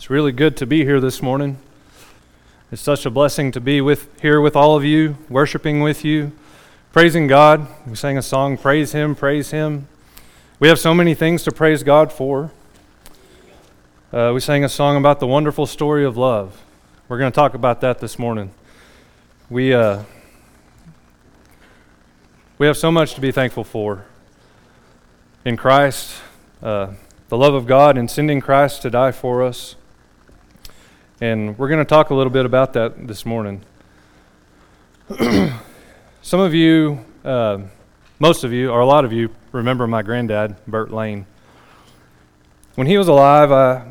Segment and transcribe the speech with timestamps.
[0.00, 1.58] It's really good to be here this morning.
[2.72, 6.32] It's such a blessing to be with here with all of you, worshiping with you,
[6.90, 7.66] praising God.
[7.86, 9.88] We sang a song, Praise Him, Praise Him.
[10.58, 12.50] We have so many things to praise God for.
[14.10, 16.64] Uh, we sang a song about the wonderful story of love.
[17.06, 18.52] We're going to talk about that this morning.
[19.50, 20.04] We, uh,
[22.56, 24.06] we have so much to be thankful for
[25.44, 26.22] in Christ,
[26.62, 26.94] uh,
[27.28, 29.76] the love of God, in sending Christ to die for us.
[31.22, 33.62] And we're going to talk a little bit about that this morning.
[36.22, 37.58] Some of you, uh,
[38.18, 41.26] most of you, or a lot of you, remember my granddad, Bert Lane.
[42.74, 43.86] When he was alive, I,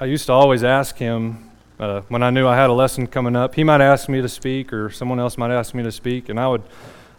[0.00, 3.36] I used to always ask him uh, when I knew I had a lesson coming
[3.36, 3.54] up.
[3.54, 6.38] He might ask me to speak, or someone else might ask me to speak, and
[6.38, 6.62] I would,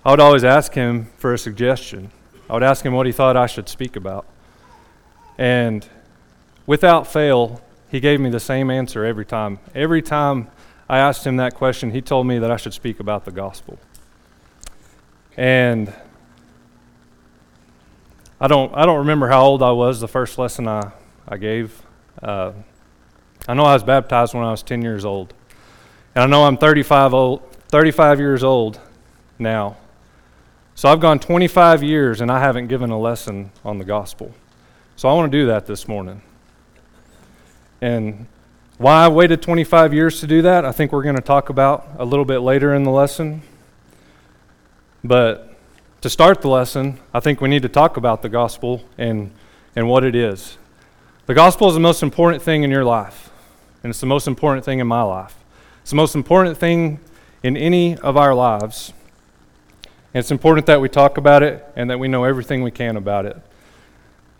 [0.05, 2.11] I would always ask him for a suggestion.
[2.47, 4.27] I would ask him what he thought I should speak about.
[5.39, 5.87] And
[6.67, 7.59] without fail,
[7.91, 9.59] he gave me the same answer every time.
[9.75, 10.49] Every time
[10.87, 13.77] I asked him that question, he told me that I should speak about the gospel.
[15.35, 15.93] And
[18.39, 20.91] I don't, I don't remember how old I was the first lesson I,
[21.27, 21.81] I gave.
[22.23, 22.53] Uh,
[23.45, 25.33] I know I was baptized when I was 10 years old.
[26.15, 28.79] And I know I'm 35, old, 35 years old
[29.37, 29.75] now.
[30.75, 34.33] So I've gone 25 years and I haven't given a lesson on the gospel.
[34.95, 36.21] So I want to do that this morning.
[37.81, 38.27] And
[38.77, 41.87] why I waited 25 years to do that, I think we're going to talk about
[41.97, 43.41] a little bit later in the lesson.
[45.03, 45.55] But
[46.01, 49.31] to start the lesson, I think we need to talk about the gospel and,
[49.75, 50.57] and what it is.
[51.25, 53.31] The gospel is the most important thing in your life,
[53.83, 55.35] and it's the most important thing in my life.
[55.81, 56.99] It's the most important thing
[57.41, 58.93] in any of our lives.
[60.13, 62.97] And it's important that we talk about it and that we know everything we can
[62.97, 63.37] about it.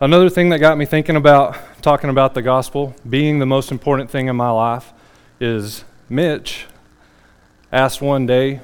[0.01, 4.09] Another thing that got me thinking about talking about the gospel being the most important
[4.09, 4.91] thing in my life
[5.39, 6.65] is Mitch
[7.71, 8.61] asked one day,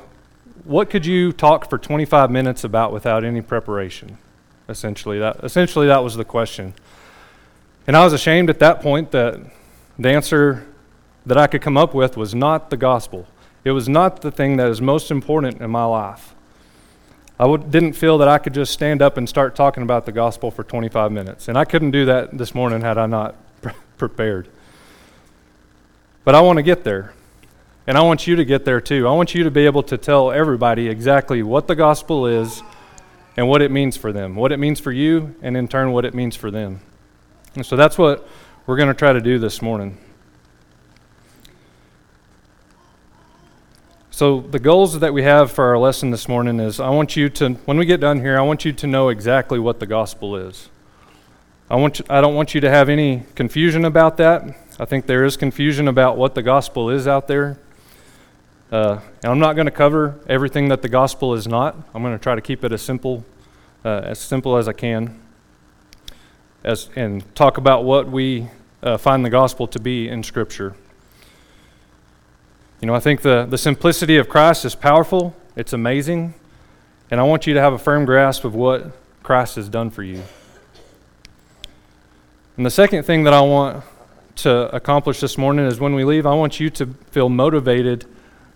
[0.64, 4.18] What could you talk for 25 minutes about without any preparation?
[4.68, 6.74] Essentially, that, essentially, that was the question.
[7.86, 9.40] And I was ashamed at that point that
[10.00, 10.66] the answer
[11.24, 13.28] that I could come up with was not the gospel.
[13.64, 16.34] It was not the thing that is most important in my life.
[17.40, 20.12] I would, didn't feel that I could just stand up and start talking about the
[20.12, 21.48] gospel for 25 minutes.
[21.48, 24.48] And I couldn't do that this morning had I not pre- prepared.
[26.24, 27.14] But I want to get there.
[27.86, 29.08] And I want you to get there too.
[29.08, 32.62] I want you to be able to tell everybody exactly what the gospel is
[33.38, 36.04] and what it means for them, what it means for you, and in turn, what
[36.04, 36.82] it means for them.
[37.56, 38.28] And so that's what
[38.66, 39.98] we're going to try to do this morning.
[44.18, 47.30] So, the goals that we have for our lesson this morning is I want you
[47.30, 50.36] to, when we get done here, I want you to know exactly what the gospel
[50.36, 50.70] is.
[51.70, 54.58] I, want you, I don't want you to have any confusion about that.
[54.80, 57.60] I think there is confusion about what the gospel is out there.
[58.72, 61.76] Uh, and I'm not going to cover everything that the gospel is not.
[61.94, 63.24] I'm going to try to keep it as simple,
[63.86, 65.22] uh, as simple as I can,
[66.64, 68.50] as, and talk about what we
[68.82, 70.76] uh, find the gospel to be in Scripture.
[72.80, 76.36] You know, I think the, the simplicity of Christ is powerful, it's amazing,
[77.10, 78.92] and I want you to have a firm grasp of what
[79.24, 80.22] Christ has done for you.
[82.56, 83.84] And the second thing that I want
[84.38, 88.06] to accomplish this morning is when we leave, I want you to feel motivated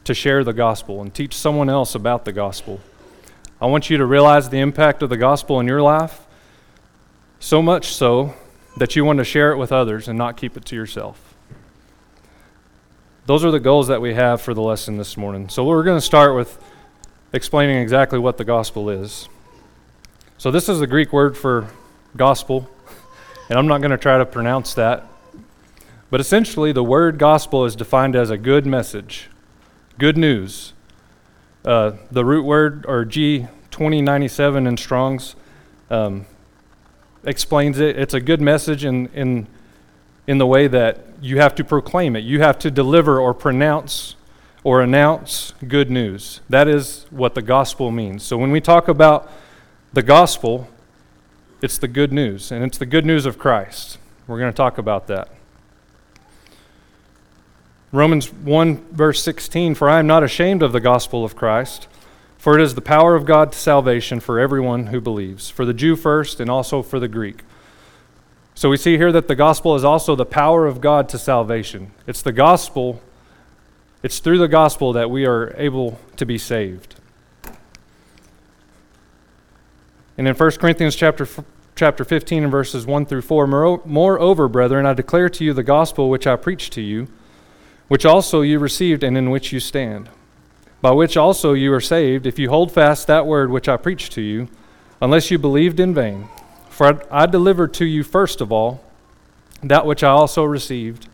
[0.03, 2.79] to share the gospel and teach someone else about the gospel.
[3.59, 6.27] I want you to realize the impact of the gospel in your life,
[7.39, 8.35] so much so
[8.77, 11.30] that you want to share it with others and not keep it to yourself.
[13.27, 15.47] Those are the goals that we have for the lesson this morning.
[15.47, 16.57] So we're going to start with
[17.31, 19.29] explaining exactly what the gospel is.
[20.39, 21.69] So this is the Greek word for
[22.17, 22.67] gospel,
[23.49, 25.05] and I'm not going to try to pronounce that.
[26.09, 29.29] But essentially, the word gospel is defined as a good message,
[29.99, 30.73] good news.
[31.63, 35.35] Uh, the root word, or G2097 in Strong's,
[35.91, 36.25] um,
[37.23, 37.99] explains it.
[37.99, 39.45] It's a good message in, in,
[40.25, 42.23] in the way that you have to proclaim it.
[42.23, 44.15] You have to deliver or pronounce
[44.63, 46.41] or announce good news.
[46.49, 48.23] That is what the gospel means.
[48.23, 49.31] So when we talk about
[49.93, 50.67] the gospel,
[51.61, 53.97] it's the good news, and it's the good news of Christ.
[54.27, 55.29] We're going to talk about that.
[57.91, 61.87] Romans 1, verse 16 For I am not ashamed of the gospel of Christ,
[62.37, 65.73] for it is the power of God to salvation for everyone who believes, for the
[65.73, 67.43] Jew first, and also for the Greek.
[68.55, 71.91] So we see here that the gospel is also the power of God to salvation.
[72.05, 73.01] It's the gospel,
[74.03, 76.95] it's through the gospel that we are able to be saved.
[80.17, 81.27] And in 1 Corinthians chapter,
[81.75, 83.47] chapter 15 and verses 1 through 4
[83.85, 87.07] Moreover, brethren, I declare to you the gospel which I preached to you,
[87.87, 90.09] which also you received and in which you stand,
[90.81, 94.11] by which also you are saved, if you hold fast that word which I preached
[94.13, 94.47] to you,
[95.01, 96.29] unless you believed in vain.
[96.81, 98.83] For I delivered to you first of all
[99.61, 101.07] that which I also received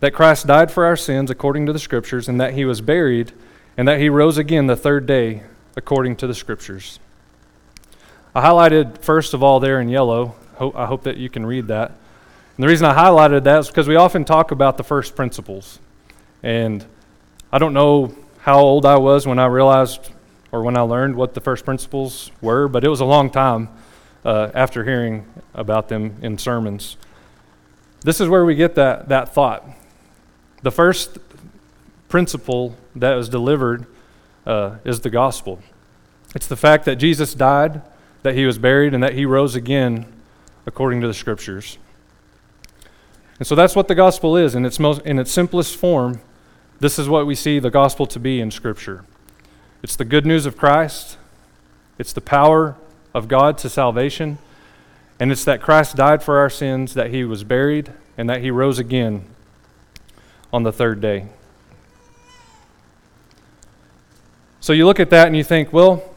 [0.00, 3.30] that Christ died for our sins according to the Scriptures, and that he was buried,
[3.76, 5.44] and that he rose again the third day
[5.76, 6.98] according to the Scriptures.
[8.34, 10.34] I highlighted first of all there in yellow.
[10.58, 11.90] I hope that you can read that.
[12.56, 15.78] And the reason I highlighted that is because we often talk about the first principles.
[16.42, 16.84] And
[17.52, 20.10] I don't know how old I was when I realized
[20.50, 23.68] or when I learned what the first principles were, but it was a long time
[24.24, 26.96] uh, after hearing about them in sermons.
[28.02, 29.68] This is where we get that, that thought.
[30.62, 31.18] The first
[32.08, 33.86] principle that was delivered
[34.46, 35.60] uh, is the gospel.
[36.34, 37.82] It's the fact that Jesus died,
[38.22, 40.06] that he was buried, and that he rose again
[40.66, 41.78] according to the scriptures.
[43.38, 46.20] And so that's what the gospel is in its, most, in its simplest form.
[46.80, 49.04] This is what we see the gospel to be in Scripture
[49.80, 51.18] it's the good news of Christ,
[51.98, 52.76] it's the power
[53.14, 54.38] of God to salvation,
[55.20, 58.50] and it's that Christ died for our sins, that he was buried, and that he
[58.50, 59.24] rose again
[60.52, 61.26] on the third day.
[64.60, 66.14] So you look at that and you think, well,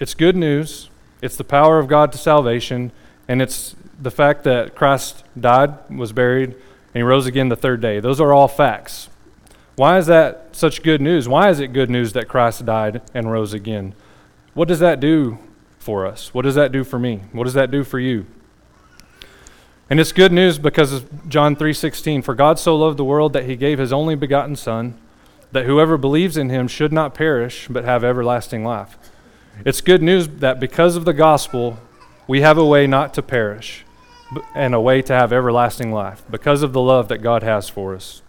[0.00, 0.90] it's good news.
[1.20, 2.90] It's the power of God to salvation,
[3.28, 7.80] and it's the fact that Christ died, was buried, and he rose again the third
[7.80, 8.00] day.
[8.00, 9.08] Those are all facts.
[9.76, 11.28] Why is that such good news?
[11.28, 13.94] Why is it good news that Christ died and rose again?
[14.54, 15.38] What does that do
[15.82, 16.32] for us?
[16.32, 17.22] What does that do for me?
[17.32, 18.26] What does that do for you?
[19.90, 23.44] And it's good news because of John 3:16, for God so loved the world that
[23.44, 24.94] he gave his only begotten son
[25.50, 28.96] that whoever believes in him should not perish but have everlasting life.
[29.66, 31.78] It's good news that because of the gospel,
[32.26, 33.84] we have a way not to perish
[34.54, 37.94] and a way to have everlasting life because of the love that God has for
[37.94, 38.22] us.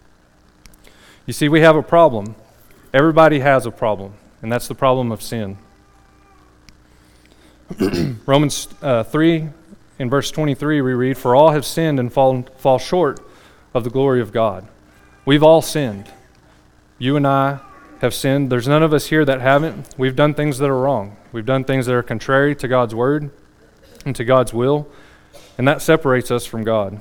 [1.24, 2.34] You see, we have a problem.
[2.92, 4.12] Everybody has a problem,
[4.42, 5.56] and that's the problem of sin.
[8.26, 9.48] Romans uh, 3
[9.98, 13.20] in verse 23, we read, For all have sinned and fall, fall short
[13.72, 14.66] of the glory of God.
[15.24, 16.10] We've all sinned.
[16.98, 17.60] You and I
[18.00, 18.50] have sinned.
[18.50, 19.94] There's none of us here that haven't.
[19.96, 21.16] We've done things that are wrong.
[21.32, 23.30] We've done things that are contrary to God's word
[24.04, 24.88] and to God's will,
[25.56, 27.00] and that separates us from God.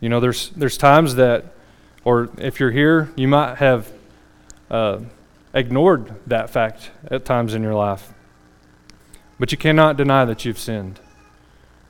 [0.00, 1.44] You know, there's, there's times that,
[2.04, 3.90] or if you're here, you might have
[4.70, 5.00] uh,
[5.56, 8.12] ignored that fact at times in your life.
[9.40, 11.00] But you cannot deny that you've sinned.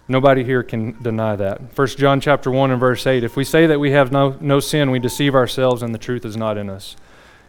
[0.09, 1.77] Nobody here can deny that.
[1.77, 4.61] 1 John chapter 1 and verse 8, if we say that we have no, no
[4.61, 6.95] sin, we deceive ourselves and the truth is not in us.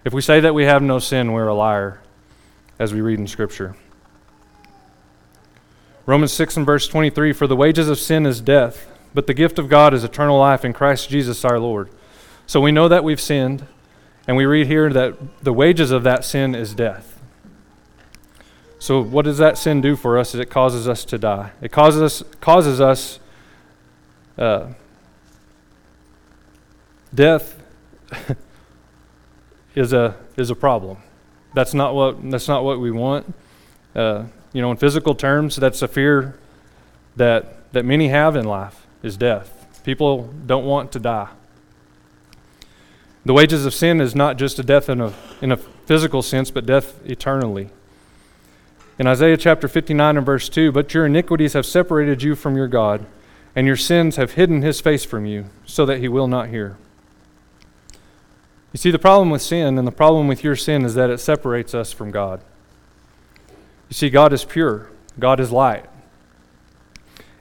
[0.04, 2.02] If we say that we have no sin, we're a liar,
[2.80, 3.76] as we read in Scripture.
[6.08, 9.60] Romans 6 and verse 23, for the wages of sin is death, but the gift
[9.60, 11.90] of God is eternal life in Christ Jesus our Lord.
[12.48, 13.68] So we know that we've sinned,
[14.28, 17.20] and we read here that the wages of that sin is death.
[18.80, 20.36] So, what does that sin do for us?
[20.36, 21.52] Is it causes us to die.
[21.62, 23.20] It causes us, causes us
[24.38, 24.74] uh,
[27.14, 27.62] death
[29.76, 30.98] is a is a problem.
[31.54, 33.34] That's not what that's not what we want.
[33.96, 36.38] Uh, you know, in physical terms, that's a fear
[37.16, 39.82] that that many have in life is death.
[39.84, 41.30] People don't want to die.
[43.28, 46.50] The wages of sin is not just a death in a, in a physical sense,
[46.50, 47.68] but death eternally.
[48.98, 52.70] In Isaiah chapter 59 and verse 2, but your iniquities have separated you from your
[52.70, 53.06] God,
[53.54, 56.78] and your sins have hidden his face from you, so that he will not hear.
[58.72, 61.20] You see, the problem with sin and the problem with your sin is that it
[61.20, 62.40] separates us from God.
[63.90, 65.86] You see, God is pure, God is light.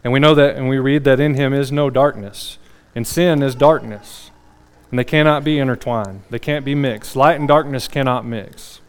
[0.02, 2.58] And we know that, and we read that in him is no darkness,
[2.96, 4.32] and sin is darkness.
[4.90, 7.16] And they cannot be intertwined, they can't be mixed.
[7.16, 8.80] Light and darkness cannot mix.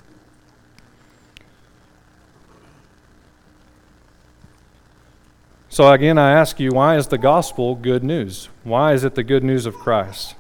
[5.70, 8.50] So, again, I ask you, why is the gospel good news?
[8.64, 10.34] Why is it the good news of Christ?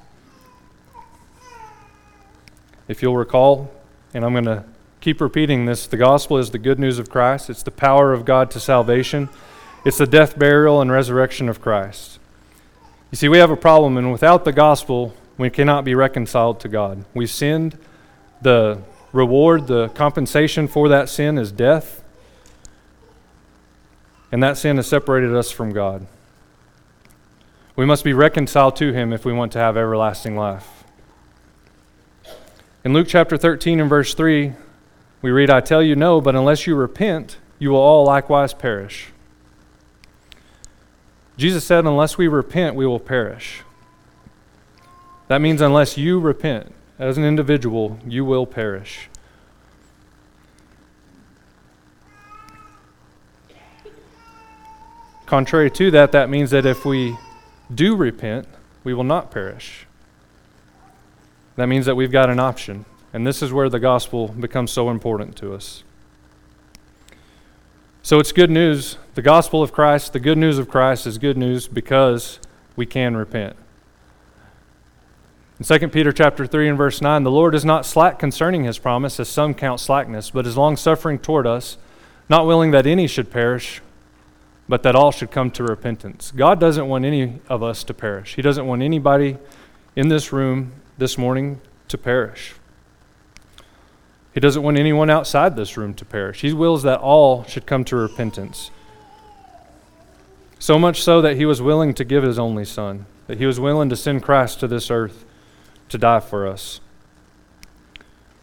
[2.87, 3.71] If you'll recall,
[4.15, 4.63] and I'm going to
[4.99, 8.25] keep repeating this the gospel is the good news of Christ, it's the power of
[8.25, 9.29] God to salvation,
[9.85, 12.17] it's the death, burial, and resurrection of Christ.
[13.11, 16.67] You see, we have a problem, and without the gospel, we cannot be reconciled to
[16.67, 17.05] God.
[17.13, 17.77] We've sinned.
[18.41, 22.03] The reward, the compensation for that sin is death.
[24.31, 26.07] And that sin has separated us from God.
[27.75, 30.83] We must be reconciled to Him if we want to have everlasting life.
[32.83, 34.53] In Luke chapter 13 and verse 3,
[35.21, 39.07] we read, I tell you no, but unless you repent, you will all likewise perish.
[41.37, 43.61] Jesus said, Unless we repent, we will perish.
[45.27, 49.09] That means, unless you repent as an individual, you will perish.
[55.25, 57.17] Contrary to that, that means that if we
[57.73, 58.47] do repent,
[58.85, 59.85] we will not perish.
[61.57, 62.85] That means that we've got an option.
[63.11, 65.83] And this is where the gospel becomes so important to us.
[68.01, 68.97] So it's good news.
[69.15, 72.39] The gospel of Christ, the good news of Christ is good news because
[72.77, 73.57] we can repent.
[75.59, 78.77] In 2 Peter chapter 3 and verse 9, the Lord is not slack concerning his
[78.77, 81.77] promise, as some count slackness, but is long suffering toward us,
[82.29, 83.81] not willing that any should perish,
[84.69, 86.31] but that all should come to repentance.
[86.35, 88.35] God doesn't want any of us to perish.
[88.35, 89.37] He doesn't want anybody
[89.95, 92.53] in this room this morning to perish.
[94.35, 96.41] He doesn't want anyone outside this room to perish.
[96.41, 98.69] He wills that all should come to repentance.
[100.59, 103.59] So much so that he was willing to give his only son, that he was
[103.59, 105.23] willing to send Christ to this earth
[105.89, 106.81] to die for us.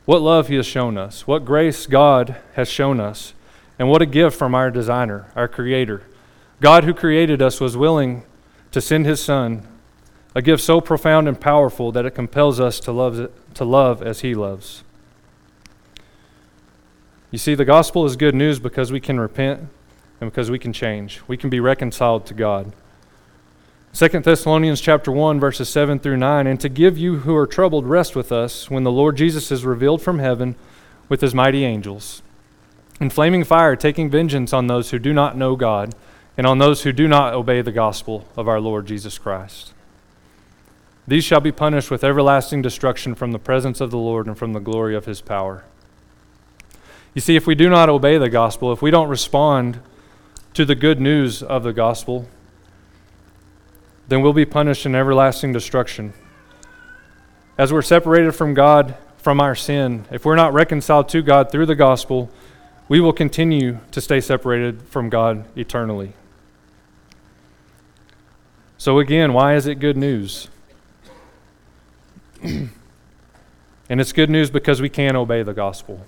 [0.05, 3.33] What love he has shown us, what grace God has shown us,
[3.79, 6.03] and what a gift from our designer, our creator.
[6.61, 8.23] God, who created us, was willing
[8.71, 9.67] to send his Son,
[10.35, 14.21] a gift so profound and powerful that it compels us to love, to love as
[14.21, 14.83] he loves.
[17.31, 19.69] You see, the gospel is good news because we can repent
[20.21, 21.21] and because we can change.
[21.27, 22.73] We can be reconciled to God.
[23.95, 27.87] 2 Thessalonians chapter 1 verses 7 through 9 and to give you who are troubled
[27.87, 30.57] rest with us when the Lord Jesus is revealed from heaven
[31.09, 32.21] with his mighty angels
[33.01, 35.95] in flaming fire taking vengeance on those who do not know God
[36.37, 39.73] and on those who do not obey the gospel of our Lord Jesus Christ.
[41.07, 44.55] These shall be punished with everlasting destruction from the presence of the Lord and from
[44.55, 45.65] the glory of his power.
[47.15, 49.79] You see, if we do not obey the gospel, if we don't respond
[50.55, 52.27] to the good news of the gospel,
[54.09, 56.13] then we'll be punished in everlasting destruction.
[57.57, 61.67] As we're separated from God from our sin, if we're not reconciled to God through
[61.67, 62.31] the gospel,
[62.89, 66.13] we will continue to stay separated from God eternally.
[68.77, 70.49] So, again, why is it good news?
[72.43, 72.71] and
[73.89, 76.05] it's good news because we can obey the gospel.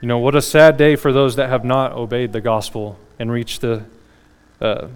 [0.00, 3.30] You know, what a sad day for those that have not obeyed the gospel and
[3.30, 3.84] reached the.
[4.60, 4.88] Uh,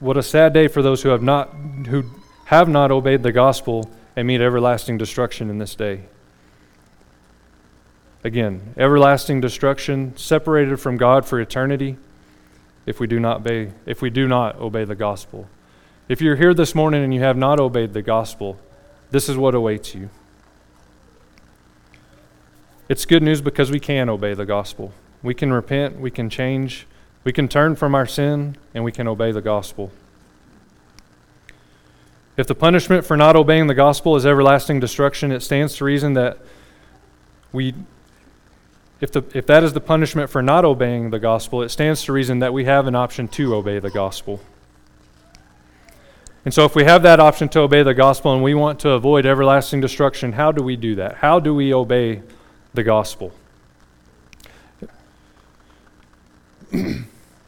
[0.00, 1.52] what a sad day for those who have not
[1.88, 2.04] who
[2.46, 6.02] have not obeyed the gospel and meet everlasting destruction in this day.
[8.24, 11.96] Again, everlasting destruction, separated from God for eternity
[12.86, 15.48] if we do not obey, if we do not obey the gospel.
[16.08, 18.58] If you're here this morning and you have not obeyed the gospel,
[19.10, 20.08] this is what awaits you.
[22.92, 24.92] It's good news because we can obey the gospel.
[25.22, 26.86] We can repent, we can change,
[27.24, 29.90] we can turn from our sin, and we can obey the gospel.
[32.36, 36.12] If the punishment for not obeying the gospel is everlasting destruction, it stands to reason
[36.12, 36.36] that
[37.50, 37.72] we
[39.00, 42.12] if, the, if that is the punishment for not obeying the gospel, it stands to
[42.12, 44.38] reason that we have an option to obey the gospel.
[46.44, 48.90] And so, if we have that option to obey the gospel and we want to
[48.90, 51.14] avoid everlasting destruction, how do we do that?
[51.14, 52.20] How do we obey
[52.74, 53.32] the gospel?
[56.72, 57.04] you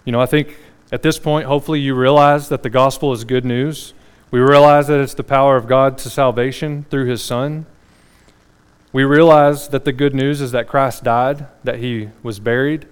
[0.06, 0.56] know, I think
[0.92, 3.94] at this point, hopefully, you realize that the gospel is good news.
[4.30, 7.66] We realize that it's the power of God to salvation through his Son.
[8.92, 12.86] We realize that the good news is that Christ died, that he was buried,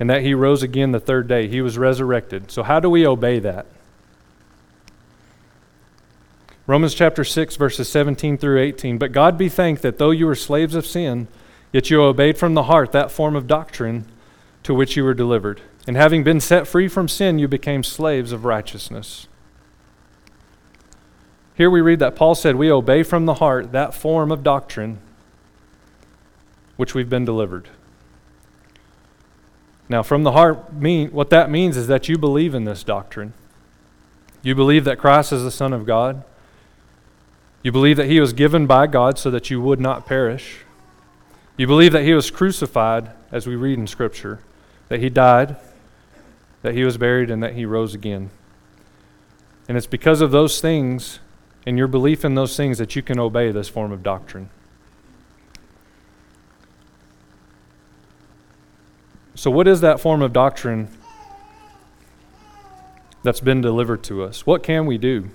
[0.00, 1.46] and that he rose again the third day.
[1.46, 2.50] He was resurrected.
[2.50, 3.66] So, how do we obey that?
[6.66, 8.98] Romans chapter 6, verses 17 through 18.
[8.98, 11.28] But God be thanked that though you were slaves of sin,
[11.76, 14.06] yet you obeyed from the heart that form of doctrine
[14.62, 15.60] to which you were delivered.
[15.86, 19.28] And having been set free from sin, you became slaves of righteousness.
[21.54, 25.00] Here we read that Paul said, We obey from the heart that form of doctrine
[26.76, 27.68] which we've been delivered.
[29.86, 33.34] Now, from the heart, mean, what that means is that you believe in this doctrine.
[34.40, 36.24] You believe that Christ is the Son of God.
[37.62, 40.60] You believe that He was given by God so that you would not perish.
[41.56, 44.40] You believe that He was crucified, as we read in Scripture,
[44.88, 45.56] that He died,
[46.62, 48.30] that He was buried, and that He rose again.
[49.68, 51.20] And it's because of those things
[51.66, 54.50] and your belief in those things that you can obey this form of doctrine.
[59.34, 60.88] So, what is that form of doctrine
[63.22, 64.46] that's been delivered to us?
[64.46, 65.30] What can we do?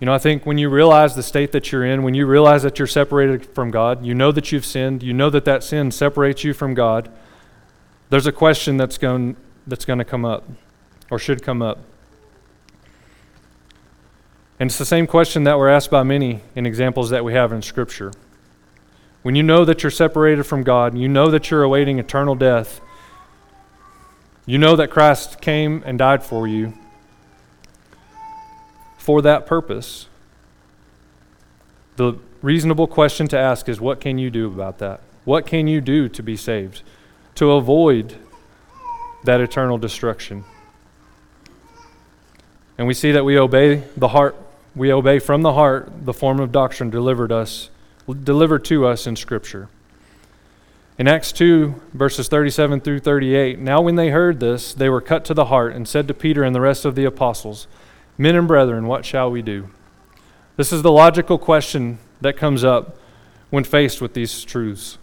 [0.00, 2.62] You know, I think when you realize the state that you're in, when you realize
[2.62, 5.90] that you're separated from God, you know that you've sinned, you know that that sin
[5.90, 7.10] separates you from God,
[8.10, 9.36] there's a question that's going,
[9.66, 10.48] that's going to come up
[11.10, 11.80] or should come up.
[14.60, 17.52] And it's the same question that we're asked by many in examples that we have
[17.52, 18.12] in Scripture.
[19.22, 22.80] When you know that you're separated from God, you know that you're awaiting eternal death,
[24.46, 26.72] you know that Christ came and died for you
[29.08, 30.06] for that purpose.
[31.96, 35.00] The reasonable question to ask is what can you do about that?
[35.24, 36.82] What can you do to be saved?
[37.36, 38.16] To avoid
[39.24, 40.44] that eternal destruction.
[42.76, 44.36] And we see that we obey the heart,
[44.76, 47.70] we obey from the heart the form of doctrine delivered us,
[48.24, 49.70] delivered to us in Scripture.
[50.98, 55.24] In Acts 2, verses 37 through 38, now when they heard this, they were cut
[55.24, 57.66] to the heart and said to Peter and the rest of the apostles,
[58.20, 59.68] Men and brethren, what shall we do?
[60.56, 62.96] This is the logical question that comes up
[63.50, 64.98] when faced with these truths.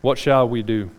[0.00, 0.90] What shall we do?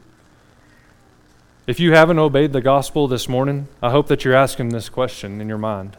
[1.67, 5.41] If you haven't obeyed the gospel this morning, I hope that you're asking this question
[5.41, 5.97] in your mind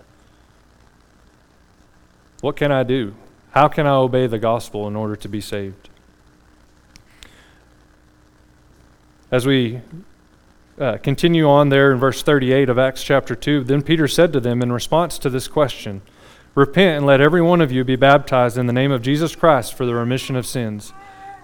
[2.40, 3.14] What can I do?
[3.50, 5.90] How can I obey the gospel in order to be saved?
[9.30, 9.82] As we
[10.78, 13.64] uh, continue on there in verse 38 of Acts chapter 2.
[13.64, 16.02] Then Peter said to them in response to this question
[16.54, 19.74] Repent and let every one of you be baptized in the name of Jesus Christ
[19.74, 20.92] for the remission of sins,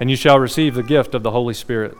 [0.00, 1.96] and you shall receive the gift of the Holy Spirit.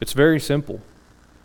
[0.00, 0.80] It's very simple.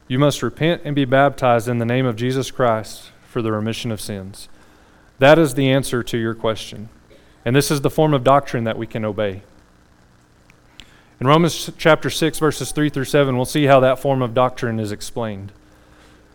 [0.08, 3.92] You must repent and be baptized in the name of Jesus Christ for the remission
[3.92, 4.50] of sins.
[5.20, 6.90] That is the answer to your question.
[7.46, 9.42] And this is the form of doctrine that we can obey.
[11.22, 14.80] In Romans chapter 6, verses 3 through 7, we'll see how that form of doctrine
[14.80, 15.52] is explained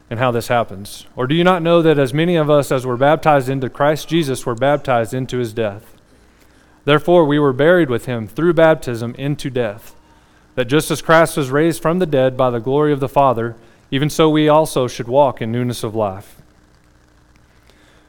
[0.09, 1.09] and how this happens.
[1.17, 4.09] Or do you not know that as many of us as were baptized into Christ
[4.09, 5.97] Jesus were baptized into his death?
[6.85, 9.97] Therefore, we were buried with him through baptism into death,
[10.55, 13.57] that just as Christ was raised from the dead by the glory of the Father,
[13.91, 16.41] even so we also should walk in newness of life.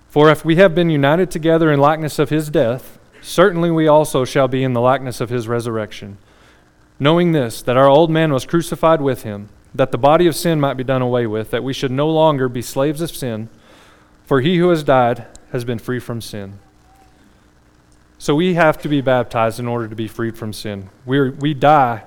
[0.10, 4.26] For if we have been united together in likeness of his death, certainly we also
[4.26, 6.20] shall be in the likeness of his resurrection
[7.00, 10.60] knowing this, that our old man was crucified with him, that the body of sin
[10.60, 13.50] might be done away with, that we should no longer be slaves of sin,
[14.26, 16.60] for he who has died has been free from sin.
[18.20, 20.90] So we have to be baptized in order to be freed from sin.
[21.06, 22.04] we we die.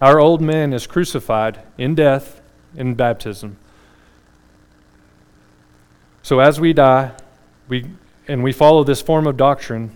[0.00, 2.40] Our old man is crucified in death
[2.76, 3.56] in baptism.
[6.22, 7.12] So as we die,
[7.68, 7.90] we,
[8.26, 9.94] and we follow this form of doctrine,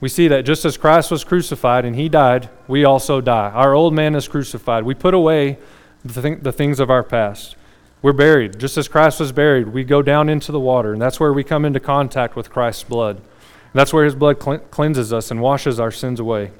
[0.00, 3.50] we see that just as Christ was crucified and he died, we also die.
[3.50, 4.84] Our old man is crucified.
[4.84, 5.58] We put away
[6.04, 7.56] the, th- the things of our past.
[8.02, 8.58] We're buried.
[8.58, 11.42] Just as Christ was buried, we go down into the water, and that's where we
[11.42, 13.16] come into contact with Christ's blood.
[13.16, 13.24] And
[13.72, 16.50] that's where his blood cl- cleanses us and washes our sins away.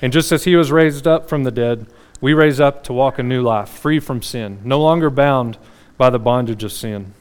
[0.00, 1.86] And just as he was raised up from the dead,
[2.20, 5.58] we raise up to walk a new life, free from sin, no longer bound
[5.98, 7.14] by the bondage of sin.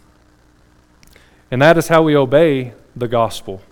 [1.50, 3.64] And that is how we obey the gospel.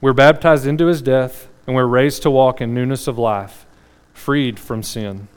[0.00, 3.66] We're baptized into his death, and we're raised to walk in newness of life,
[4.12, 5.28] freed from sin.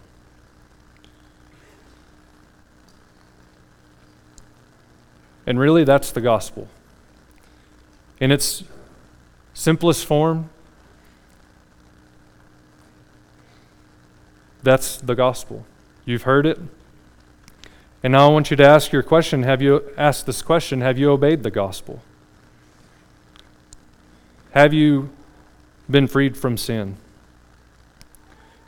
[5.48, 6.68] And really, that's the gospel.
[8.20, 8.64] In its
[9.54, 10.50] simplest form,
[14.62, 15.66] that's the gospel.
[16.06, 16.60] You've heard it.
[18.04, 20.98] And now I want you to ask your question, have you asked this question, have
[20.98, 22.02] you obeyed the gospel?
[24.52, 25.12] Have you
[25.90, 26.98] been freed from sin?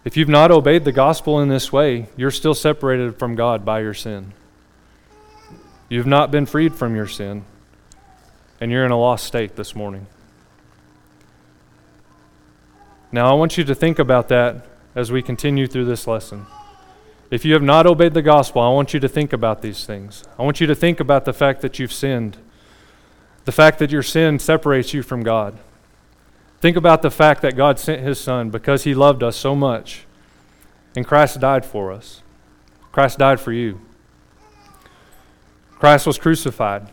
[0.03, 3.81] If you've not obeyed the gospel in this way, you're still separated from God by
[3.81, 4.33] your sin.
[5.89, 7.45] You've not been freed from your sin,
[8.59, 10.07] and you're in a lost state this morning.
[13.11, 14.65] Now, I want you to think about that
[14.95, 16.45] as we continue through this lesson.
[17.29, 20.23] If you have not obeyed the gospel, I want you to think about these things.
[20.37, 22.37] I want you to think about the fact that you've sinned,
[23.45, 25.57] the fact that your sin separates you from God.
[26.62, 30.06] Think about the fact that God sent his son because he loved us so much.
[30.95, 32.21] And Christ died for us.
[32.91, 33.82] Christ died for you.
[35.80, 36.88] Christ was crucified.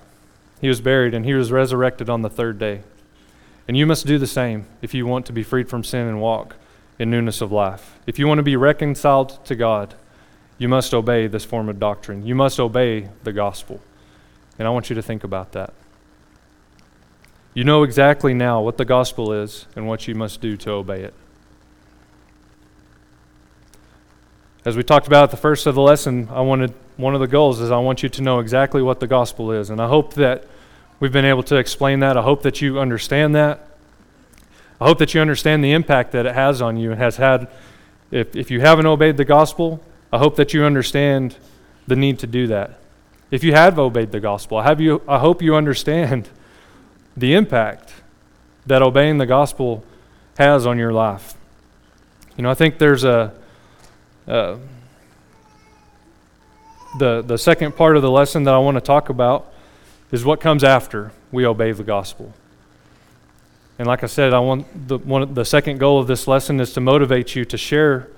[0.63, 2.81] He was buried and he was resurrected on the third day.
[3.67, 6.23] And you must do the same if you want to be freed from sin and
[6.23, 6.57] walk
[6.99, 7.99] in newness of life.
[8.07, 9.95] If you want to be reconciled to God,
[10.57, 12.25] you must obey this form of doctrine.
[12.25, 13.83] You must obey the gospel.
[14.59, 15.75] And I want you to think about that.
[17.55, 21.03] You know exactly now what the gospel is and what you must do to obey
[21.03, 21.15] it.
[24.65, 27.27] As we talked about at the first of the lesson, I wanted one of the
[27.27, 29.71] goals is I want you to know exactly what the gospel is.
[29.71, 30.45] And I hope that
[31.01, 32.17] we've been able to explain that.
[32.17, 33.67] I hope that you understand that.
[34.81, 37.49] I hope that you understand the impact that it has on you and has had.
[38.11, 39.83] If, if you haven't obeyed the gospel,
[40.13, 41.37] I hope that you understand
[41.87, 42.79] the need to do that.
[43.31, 46.29] If you have obeyed the gospel, I, have you, I hope you understand
[47.19, 47.93] the impact
[48.67, 49.85] that obeying the gospel
[50.39, 51.35] has on your life.
[52.37, 53.35] You know, I think there's a.
[54.27, 54.59] Uh,
[56.99, 59.53] the, the second part of the lesson that I want to talk about
[60.11, 62.33] is what comes after we obey the gospel.
[63.79, 66.73] And like I said, I want the, one, the second goal of this lesson is
[66.73, 68.09] to motivate you to share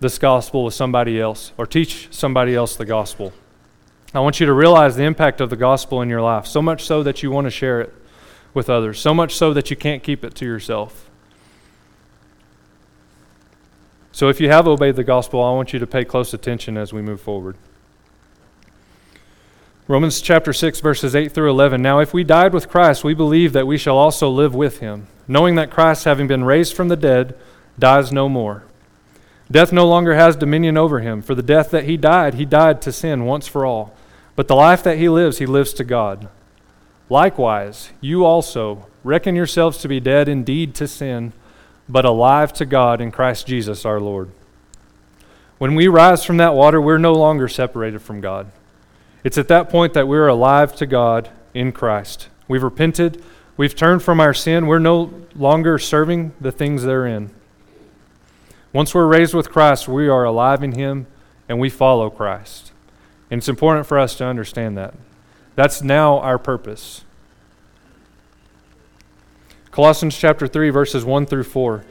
[0.00, 3.32] this gospel with somebody else or teach somebody else the gospel.
[4.12, 6.84] I want you to realize the impact of the gospel in your life, so much
[6.84, 7.94] so that you want to share it
[8.58, 11.08] with others, so much so that you can't keep it to yourself.
[14.10, 16.92] So if you have obeyed the gospel, I want you to pay close attention as
[16.92, 17.56] we move forward.
[19.86, 21.80] Romans chapter 6, verses 8 through 11.
[21.80, 25.06] Now, if we died with Christ, we believe that we shall also live with him,
[25.28, 27.38] knowing that Christ, having been raised from the dead,
[27.78, 28.64] dies no more.
[29.48, 32.82] Death no longer has dominion over him, for the death that he died, he died
[32.82, 33.94] to sin once for all.
[34.34, 36.28] But the life that he lives, he lives to God.
[37.10, 41.32] Likewise, you also reckon yourselves to be dead indeed to sin,
[41.88, 44.30] but alive to God in Christ Jesus our Lord.
[45.56, 48.50] When we rise from that water, we're no longer separated from God.
[49.24, 52.28] It's at that point that we're alive to God in Christ.
[52.46, 53.22] We've repented,
[53.56, 57.30] we've turned from our sin, we're no longer serving the things therein.
[58.72, 61.06] Once we're raised with Christ, we are alive in Him
[61.48, 62.72] and we follow Christ.
[63.30, 64.94] And it's important for us to understand that.
[65.58, 67.02] That's now our purpose.
[69.72, 71.84] Colossians chapter 3, verses 1 through 4.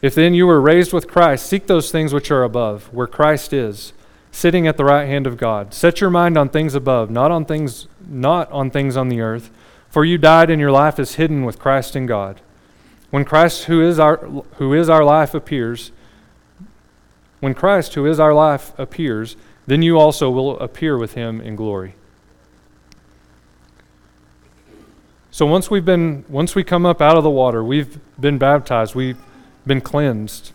[0.00, 3.52] If then you were raised with Christ, seek those things which are above, where Christ
[3.52, 3.92] is
[4.32, 5.74] sitting at the right hand of God.
[5.74, 9.50] Set your mind on things above, not on things not on things on the earth,
[9.90, 12.40] for you died and your life is hidden with Christ in God.
[13.10, 14.16] When Christ who is our
[14.54, 15.92] who is our life appears,
[17.40, 21.54] when Christ who is our life appears, then you also will appear with him in
[21.54, 21.96] glory.
[25.30, 28.94] So once we've been once we come up out of the water, we've been baptized,
[28.94, 29.18] we've
[29.66, 30.52] been cleansed.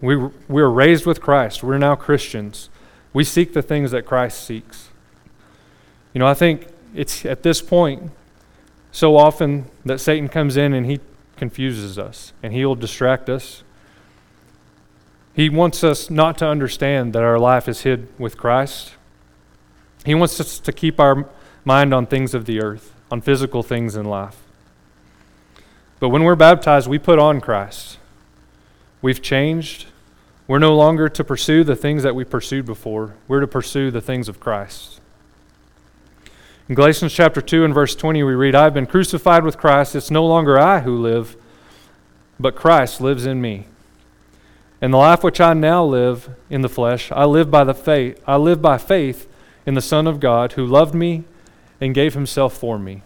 [0.00, 0.16] We,
[0.48, 1.62] we're raised with Christ.
[1.62, 2.70] We're now Christians.
[3.12, 4.88] We seek the things that Christ seeks.
[6.14, 8.10] You know, I think it's at this point
[8.92, 11.00] so often that Satan comes in and he
[11.36, 13.62] confuses us and he will distract us.
[15.34, 18.94] He wants us not to understand that our life is hid with Christ.
[20.04, 21.28] He wants us to keep our
[21.64, 24.36] mind on things of the earth, on physical things in life.
[25.98, 27.98] But when we're baptized, we put on Christ.
[29.02, 29.86] We've changed.
[30.46, 33.14] We're no longer to pursue the things that we pursued before.
[33.28, 35.00] We're to pursue the things of Christ.
[36.68, 39.96] In Galatians chapter 2 and verse 20, we read, I have been crucified with Christ.
[39.96, 41.36] It's no longer I who live,
[42.38, 43.66] but Christ lives in me.
[44.80, 48.22] And the life which I now live in the flesh, I live by the faith,
[48.26, 49.28] I live by faith
[49.66, 51.24] in the Son of God who loved me
[51.80, 53.02] and gave himself for me.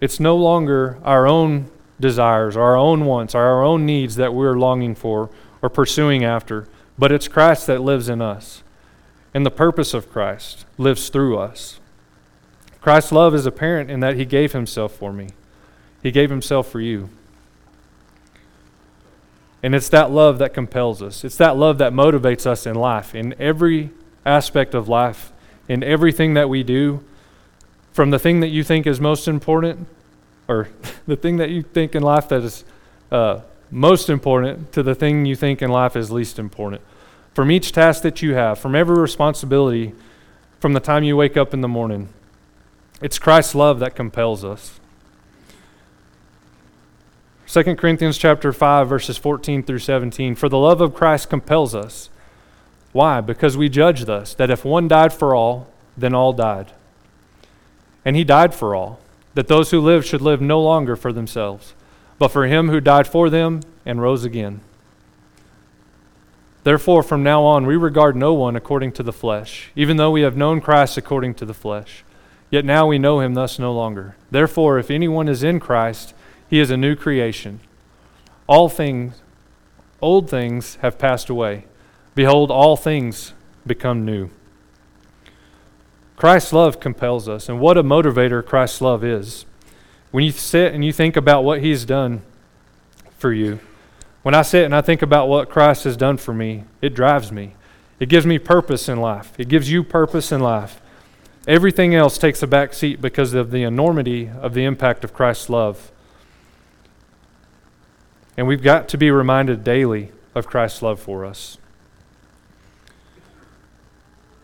[0.00, 4.94] It's no longer our own desires, our own wants, our own needs that we're longing
[4.94, 5.30] for
[5.62, 8.62] or pursuing after, but it's Christ that lives in us.
[9.32, 11.80] And the purpose of Christ lives through us.
[12.80, 15.30] Christ's love is apparent in that he gave himself for me.
[16.02, 17.10] He gave himself for you.
[19.62, 21.24] And it's that love that compels us.
[21.24, 23.90] It's that love that motivates us in life, in every
[24.26, 25.32] aspect of life,
[25.68, 27.02] in everything that we do,
[27.92, 29.86] from the thing that you think is most important
[30.48, 30.68] or
[31.06, 32.64] the thing that you think in life that is
[33.10, 36.82] uh, most important to the thing you think in life is least important.
[37.34, 39.92] From each task that you have, from every responsibility,
[40.60, 42.08] from the time you wake up in the morning,
[43.00, 44.80] it's Christ's love that compels us.
[47.48, 52.10] 2 Corinthians chapter 5 verses 14 through 17 for the love of Christ compels us.
[52.96, 53.20] Why?
[53.20, 56.72] Because we judge thus that if one died for all, then all died.
[58.06, 59.00] And he died for all
[59.34, 61.74] that those who live should live no longer for themselves,
[62.18, 64.62] but for him who died for them and rose again.
[66.64, 70.22] Therefore, from now on, we regard no one according to the flesh, even though we
[70.22, 72.02] have known Christ according to the flesh.
[72.48, 74.16] Yet now we know him thus no longer.
[74.30, 76.14] Therefore, if anyone is in Christ,
[76.48, 77.60] he is a new creation.
[78.46, 79.20] All things,
[80.00, 81.66] old things, have passed away.
[82.16, 84.30] Behold, all things become new.
[86.16, 89.44] Christ's love compels us, and what a motivator Christ's love is.
[90.10, 92.22] When you sit and you think about what He's done
[93.18, 93.60] for you,
[94.26, 97.30] When I sit and I think about what Christ has done for me, it drives
[97.30, 97.54] me.
[98.00, 99.32] It gives me purpose in life.
[99.38, 100.80] It gives you purpose in life.
[101.46, 105.48] Everything else takes a back seat because of the enormity of the impact of Christ's
[105.48, 105.92] love.
[108.36, 111.58] And we've got to be reminded daily of Christ's love for us.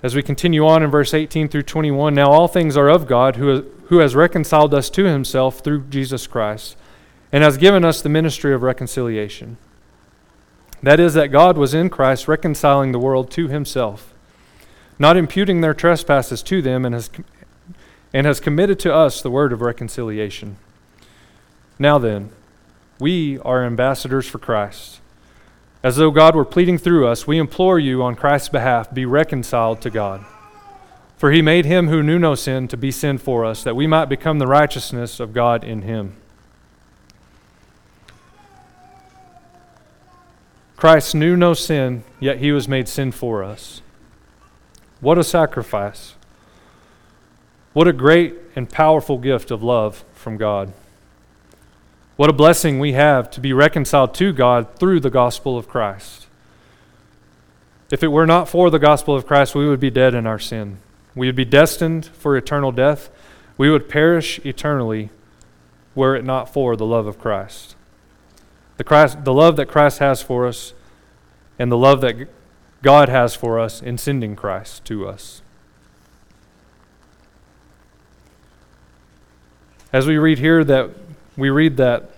[0.03, 3.37] As we continue on in verse 18 through 21, now all things are of God
[3.37, 6.77] who, who has reconciled us to himself through Jesus Christ
[7.31, 9.59] and has given us the ministry of reconciliation.
[10.83, 14.12] That is, that God was in Christ reconciling the world to himself,
[14.99, 17.09] not imputing their trespasses to them, and has,
[18.12, 20.57] and has committed to us the word of reconciliation.
[21.79, 22.31] Now then,
[22.99, 25.02] we are ambassadors for Christ.
[25.83, 29.81] As though God were pleading through us, we implore you on Christ's behalf, be reconciled
[29.81, 30.25] to God.
[31.16, 33.87] For he made him who knew no sin to be sin for us, that we
[33.87, 36.16] might become the righteousness of God in him.
[40.77, 43.83] Christ knew no sin, yet he was made sin for us.
[45.01, 46.14] What a sacrifice!
[47.73, 50.73] What a great and powerful gift of love from God.
[52.23, 56.29] What a blessing we have to be reconciled to God through the gospel of Christ.
[57.91, 60.39] If it were not for the gospel of Christ, we would be dead in our
[60.39, 60.79] sin.
[61.17, 63.11] We would be destined for eternal death.
[63.59, 65.11] We would perish eternally
[65.97, 67.75] were it not for the love of Christ.
[68.77, 70.75] The, Christ, the love that Christ has for us
[71.59, 72.29] and the love that
[72.83, 75.43] God has for us in sending Christ to us.
[79.93, 80.91] As we read here that
[81.37, 82.12] we read that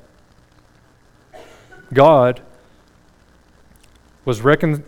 [1.95, 2.43] God
[4.25, 4.85] was, recon-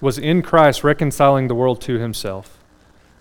[0.00, 2.58] was in Christ reconciling the world to himself.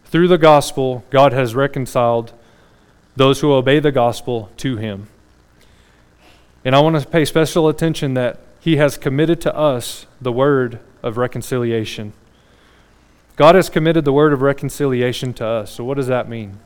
[0.06, 2.34] Through the gospel, God has reconciled
[3.16, 5.08] those who obey the gospel to him.
[6.66, 10.80] And I want to pay special attention that he has committed to us the word
[11.02, 12.14] of reconciliation.
[13.36, 15.72] God has committed the word of reconciliation to us.
[15.72, 16.60] So, what does that mean?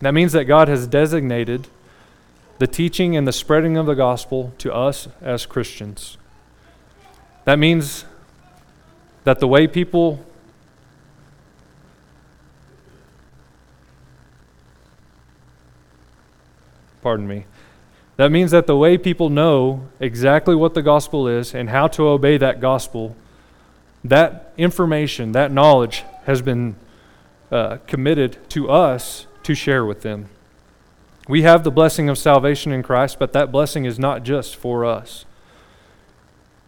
[0.00, 1.66] That means that God has designated
[2.58, 6.18] the teaching and the spreading of the gospel to us as Christians.
[7.44, 8.04] That means
[9.24, 10.24] that the way people
[17.02, 17.44] pardon me.
[18.16, 22.08] That means that the way people know exactly what the gospel is and how to
[22.08, 23.16] obey that gospel,
[24.02, 26.76] that information, that knowledge has been
[27.50, 30.28] uh, committed to us to share with them.
[31.28, 34.86] We have the blessing of salvation in Christ, but that blessing is not just for
[34.86, 35.26] us.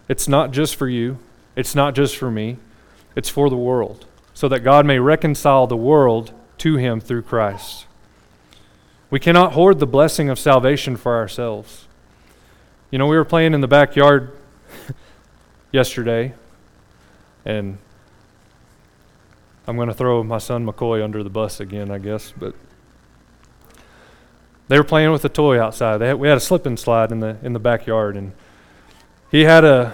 [0.07, 1.19] It's not just for you,
[1.57, 2.59] it's not just for me,
[3.17, 7.87] it's for the world, so that God may reconcile the world to Him through Christ.
[9.09, 11.87] We cannot hoard the blessing of salvation for ourselves.
[12.91, 14.37] You know, we were playing in the backyard
[15.73, 16.35] yesterday,
[17.47, 17.79] and
[19.67, 22.55] I'm going to throw my son McCoy under the bus again, I guess, but
[24.71, 26.01] they were playing with a toy outside.
[26.01, 28.31] Had, we had a slip and slide in the in the backyard, and
[29.29, 29.93] he had a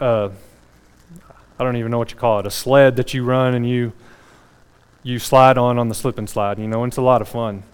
[0.00, 0.30] uh,
[1.58, 3.92] I don't even know what you call it, a sled that you run and you
[5.02, 6.58] you slide on on the slip and slide.
[6.58, 7.64] You know, and it's a lot of fun.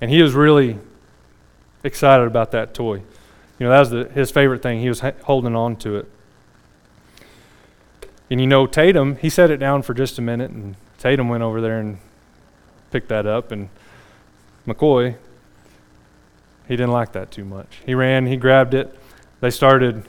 [0.00, 0.78] And he was really
[1.82, 3.02] excited about that toy.
[3.58, 4.80] You know, that was the, his favorite thing.
[4.80, 6.08] He was ha- holding on to it.
[8.30, 11.42] And you know, Tatum, he set it down for just a minute, and Tatum went
[11.42, 11.98] over there and
[12.92, 13.70] picked that up, and
[14.68, 15.16] McCoy
[16.68, 17.80] he didn't like that too much.
[17.84, 18.98] He ran, he grabbed it.
[19.40, 20.04] They started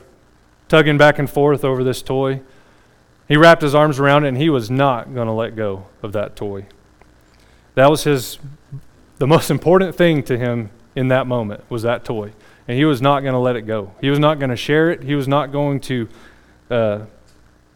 [0.67, 2.41] tugging back and forth over this toy.
[3.27, 6.13] He wrapped his arms around it and he was not going to let go of
[6.13, 6.67] that toy.
[7.73, 8.39] That was his
[9.17, 12.31] the most important thing to him in that moment was that toy.
[12.67, 13.93] And he was not going to let it go.
[14.01, 15.03] He was not going to share it.
[15.03, 16.07] He was not going to
[16.69, 17.05] uh,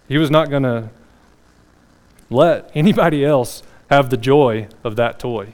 [0.08, 0.90] he was not going to
[2.30, 5.54] let anybody else have the joy of that toy.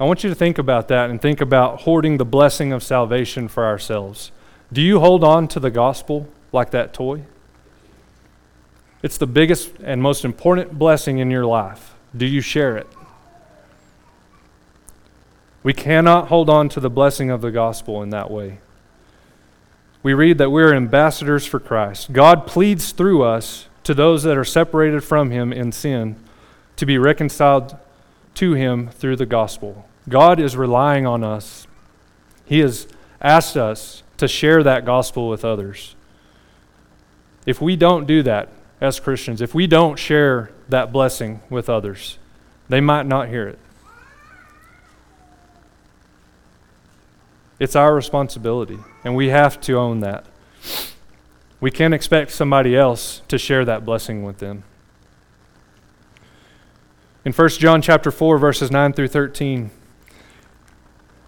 [0.00, 3.48] I want you to think about that and think about hoarding the blessing of salvation
[3.48, 4.30] for ourselves.
[4.72, 7.22] Do you hold on to the gospel like that toy?
[9.02, 11.94] It's the biggest and most important blessing in your life.
[12.16, 12.86] Do you share it?
[15.62, 18.58] We cannot hold on to the blessing of the gospel in that way.
[20.02, 22.12] We read that we're ambassadors for Christ.
[22.12, 26.16] God pleads through us to those that are separated from Him in sin
[26.76, 27.76] to be reconciled
[28.34, 29.87] to Him through the gospel.
[30.08, 31.66] God is relying on us.
[32.44, 32.88] He has
[33.20, 35.94] asked us to share that gospel with others.
[37.46, 38.48] If we don't do that
[38.80, 42.18] as Christians, if we don't share that blessing with others,
[42.68, 43.58] they might not hear it.
[47.58, 50.26] It's our responsibility, and we have to own that.
[51.60, 54.62] We can't expect somebody else to share that blessing with them.
[57.24, 59.70] In 1 John chapter 4 verses 9 through 13,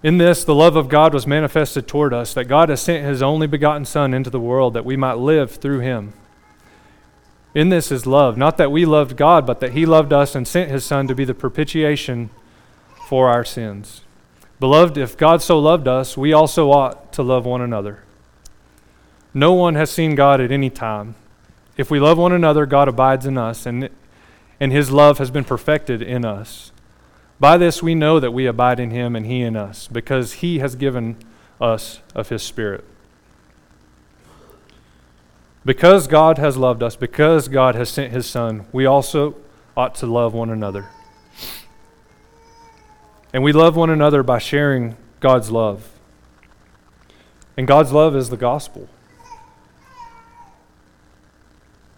[0.02, 3.22] in this the love of God was manifested toward us that God has sent his
[3.22, 6.12] only begotten son into the world that we might live through him.
[7.54, 10.46] In this is love, not that we loved God, but that he loved us and
[10.46, 12.30] sent his son to be the propitiation
[13.08, 14.02] for our sins.
[14.60, 18.04] Beloved, if God so loved us, we also ought to love one another.
[19.34, 21.14] No one has seen God at any time.
[21.76, 23.88] If we love one another, God abides in us, and,
[24.60, 26.72] and his love has been perfected in us.
[27.40, 30.58] By this we know that we abide in him and he in us, because he
[30.58, 31.16] has given
[31.58, 32.84] us of his Spirit.
[35.64, 39.36] Because God has loved us, because God has sent his Son, we also
[39.76, 40.88] ought to love one another.
[43.32, 45.88] And we love one another by sharing God's love.
[47.56, 48.88] And God's love is the gospel.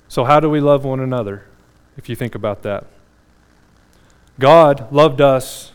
[0.08, 1.46] So, how do we love one another,
[1.96, 2.86] if you think about that?
[4.38, 5.72] God loved us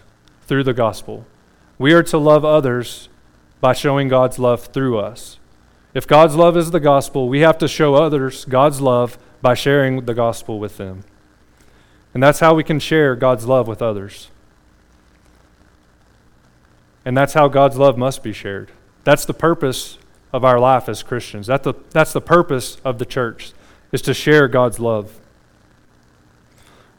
[0.47, 1.25] through the gospel.
[1.77, 3.09] We are to love others
[3.61, 5.39] by showing God's love through us.
[5.93, 10.05] If God's love is the gospel, we have to show others God's love by sharing
[10.05, 11.03] the gospel with them.
[12.13, 14.29] And that's how we can share God's love with others.
[17.05, 18.71] And that's how God's love must be shared.
[19.03, 19.97] That's the purpose
[20.33, 21.47] of our life as Christians.
[21.47, 23.53] That's the, that's the purpose of the church,
[23.91, 25.19] is to share God's love.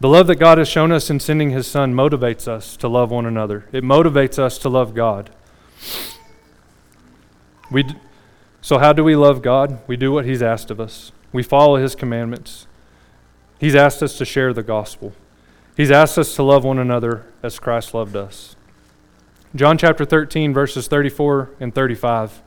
[0.00, 3.11] The love that God has shown us in sending His Son motivates us to love
[3.11, 3.66] one another.
[3.72, 5.30] It motivates us to love God.
[7.68, 7.84] We,
[8.61, 9.80] so, how do we love God?
[9.88, 12.66] We do what He's asked of us, we follow His commandments.
[13.58, 15.14] He's asked us to share the gospel,
[15.76, 18.54] He's asked us to love one another as Christ loved us.
[19.54, 22.42] John chapter 13, verses 34 and 35.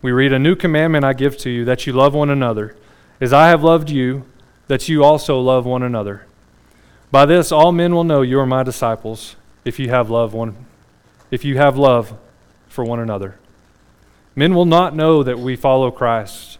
[0.00, 2.74] We read, A new commandment I give to you, that you love one another.
[3.20, 4.24] As I have loved you,
[4.68, 6.27] that you also love one another.
[7.10, 10.66] By this all men will know you are my disciples, if you have love one
[11.30, 12.16] if you have love
[12.68, 13.38] for one another.
[14.34, 16.58] Men will not know that we follow Christ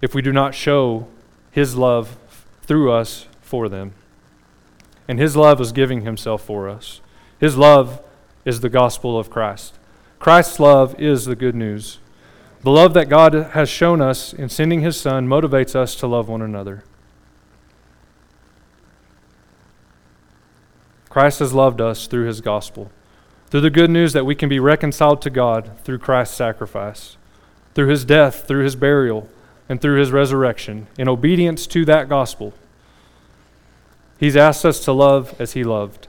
[0.00, 1.08] if we do not show
[1.50, 2.16] his love
[2.62, 3.94] through us for them.
[5.08, 7.00] And his love is giving himself for us.
[7.38, 8.02] His love
[8.44, 9.74] is the gospel of Christ.
[10.18, 11.98] Christ's love is the good news.
[12.62, 16.28] The love that God has shown us in sending his Son motivates us to love
[16.28, 16.82] one another.
[21.16, 22.90] Christ has loved us through his gospel
[23.46, 27.16] through the good news that we can be reconciled to God through Christ's sacrifice,
[27.74, 29.26] through his death, through his burial,
[29.66, 32.52] and through his resurrection, in obedience to that gospel.
[34.20, 36.06] He's asked us to love as he loved,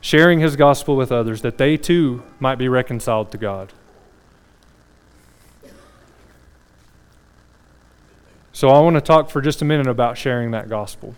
[0.00, 3.72] sharing his gospel with others that they too might be reconciled to God.
[8.52, 11.16] So I want to talk for just a minute about sharing that gospel.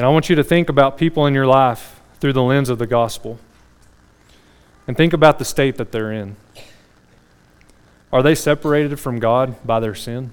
[0.00, 2.78] And I want you to think about people in your life through the lens of
[2.78, 3.38] the gospel.
[4.86, 6.36] And think about the state that they're in.
[8.10, 10.32] Are they separated from God by their sin?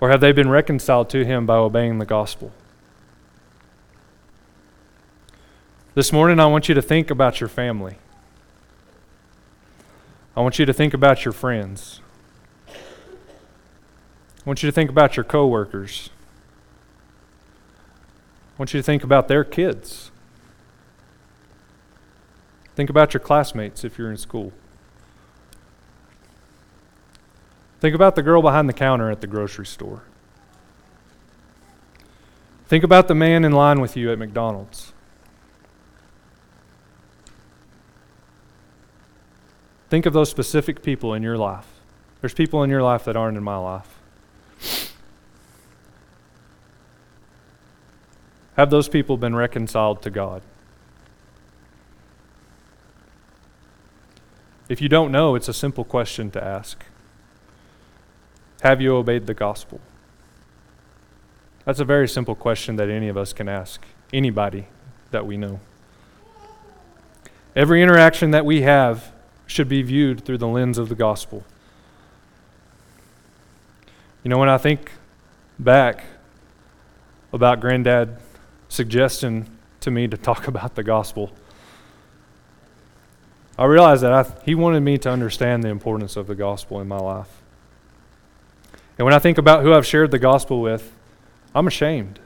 [0.00, 2.50] Or have they been reconciled to Him by obeying the gospel?
[5.94, 7.98] This morning, I want you to think about your family.
[10.34, 12.00] I want you to think about your friends.
[12.66, 12.72] I
[14.46, 16.08] want you to think about your coworkers.
[18.62, 20.12] Want you to think about their kids.
[22.76, 24.52] Think about your classmates if you're in school.
[27.80, 30.04] Think about the girl behind the counter at the grocery store.
[32.68, 34.92] Think about the man in line with you at McDonald's.
[39.90, 41.66] Think of those specific people in your life.
[42.20, 44.01] There's people in your life that aren't in my life.
[48.56, 50.42] Have those people been reconciled to God?
[54.68, 56.84] If you don't know, it's a simple question to ask.
[58.62, 59.80] Have you obeyed the gospel?
[61.64, 64.66] That's a very simple question that any of us can ask anybody
[65.10, 65.60] that we know.
[67.54, 69.12] Every interaction that we have
[69.46, 71.44] should be viewed through the lens of the gospel.
[74.22, 74.92] You know, when I think
[75.58, 76.04] back
[77.32, 78.16] about Granddad
[78.72, 79.46] suggestion
[79.80, 81.32] to me to talk about the gospel.
[83.58, 86.88] I realized that I, he wanted me to understand the importance of the gospel in
[86.88, 87.42] my life.
[88.98, 90.90] And when I think about who I've shared the gospel with,
[91.54, 92.18] I'm ashamed.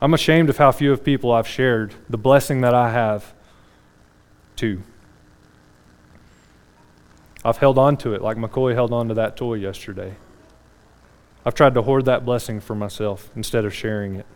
[0.00, 3.32] I'm ashamed of how few of people I've shared the blessing that I have
[4.56, 4.82] to.
[7.44, 10.16] I've held on to it like McCoy held on to that toy yesterday.
[11.44, 14.26] I've tried to hoard that blessing for myself instead of sharing it.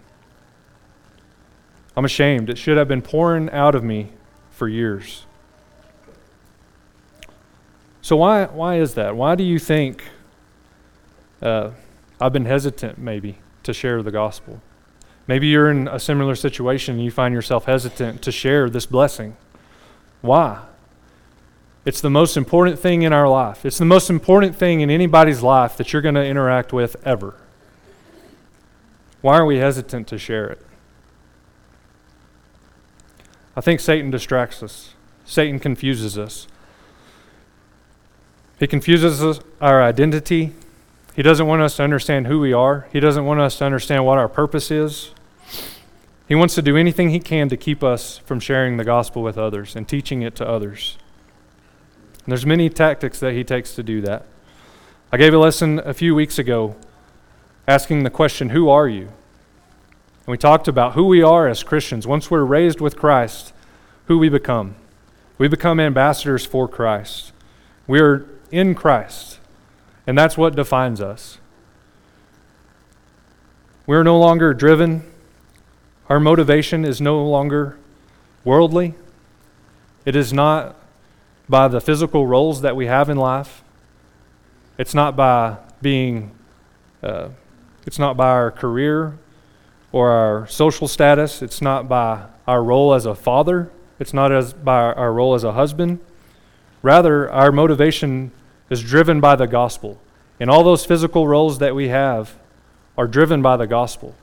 [1.96, 2.50] I'm ashamed.
[2.50, 4.10] It should have been pouring out of me
[4.50, 5.26] for years.
[8.02, 9.16] So, why, why is that?
[9.16, 10.04] Why do you think
[11.40, 11.70] uh,
[12.20, 14.60] I've been hesitant, maybe, to share the gospel?
[15.26, 19.36] Maybe you're in a similar situation and you find yourself hesitant to share this blessing.
[20.20, 20.62] Why?
[21.84, 23.66] It's the most important thing in our life.
[23.66, 27.34] It's the most important thing in anybody's life that you're going to interact with ever.
[29.20, 30.60] Why are we hesitant to share it?
[33.56, 34.94] I think Satan distracts us.
[35.24, 36.46] Satan confuses us.
[38.58, 40.52] He confuses us, our identity.
[41.14, 42.88] He doesn't want us to understand who we are.
[42.92, 45.10] He doesn't want us to understand what our purpose is.
[46.26, 49.36] He wants to do anything he can to keep us from sharing the gospel with
[49.36, 50.96] others and teaching it to others.
[52.24, 54.24] And there's many tactics that he takes to do that.
[55.12, 56.74] I gave a lesson a few weeks ago
[57.68, 59.02] asking the question, Who are you?
[59.02, 62.06] And we talked about who we are as Christians.
[62.06, 63.52] Once we're raised with Christ,
[64.06, 64.74] who we become.
[65.36, 67.32] We become ambassadors for Christ.
[67.86, 69.38] We are in Christ,
[70.06, 71.38] and that's what defines us.
[73.86, 75.02] We're no longer driven,
[76.08, 77.78] our motivation is no longer
[78.44, 78.94] worldly.
[80.04, 80.76] It is not
[81.48, 83.62] by the physical roles that we have in life.
[84.78, 86.32] It's not by being,
[87.02, 87.28] uh,
[87.86, 89.18] it's not by our career
[89.92, 91.42] or our social status.
[91.42, 93.70] It's not by our role as a father.
[94.00, 96.00] It's not as by our role as a husband.
[96.82, 98.32] Rather, our motivation
[98.70, 100.00] is driven by the gospel.
[100.40, 102.36] And all those physical roles that we have
[102.98, 104.14] are driven by the gospel.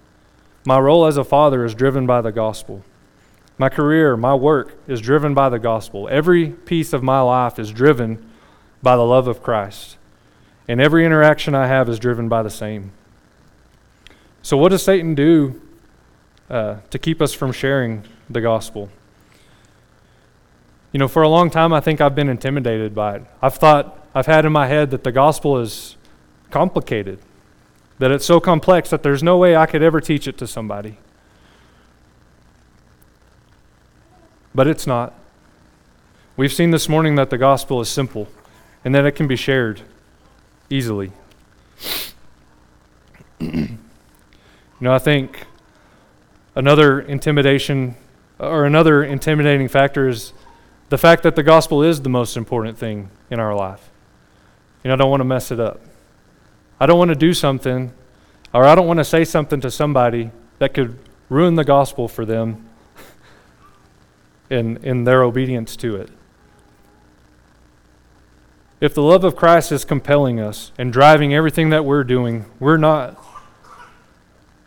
[0.66, 2.84] My role as a father is driven by the gospel.
[3.58, 6.08] My career, my work is driven by the gospel.
[6.10, 8.32] Every piece of my life is driven
[8.82, 9.98] by the love of Christ.
[10.68, 12.92] And every interaction I have is driven by the same.
[14.42, 15.62] So, what does Satan do
[16.50, 18.90] uh, to keep us from sharing the gospel?
[20.92, 23.24] You know, for a long time, I think I've been intimidated by it.
[23.42, 25.96] I've thought, I've had in my head that the gospel is
[26.50, 27.20] complicated,
[28.00, 30.98] that it's so complex that there's no way I could ever teach it to somebody.
[34.54, 35.14] But it's not.
[36.38, 38.28] We've seen this morning that the gospel is simple
[38.84, 39.82] and that it can be shared
[40.70, 41.12] easily.
[43.40, 43.78] you
[44.80, 45.46] know, I think
[46.56, 47.96] another intimidation
[48.40, 50.34] or another intimidating factor is
[50.90, 53.90] the fact that the gospel is the most important thing in our life.
[54.84, 55.80] You know, I don't want to mess it up.
[56.80, 57.94] I don't want to do something
[58.54, 60.98] or I don't want to say something to somebody that could
[61.30, 62.68] ruin the gospel for them
[64.52, 66.10] in, in their obedience to it.
[68.82, 72.78] If the love of Christ is compelling us and driving everything that we're doing, we're
[72.78, 73.24] not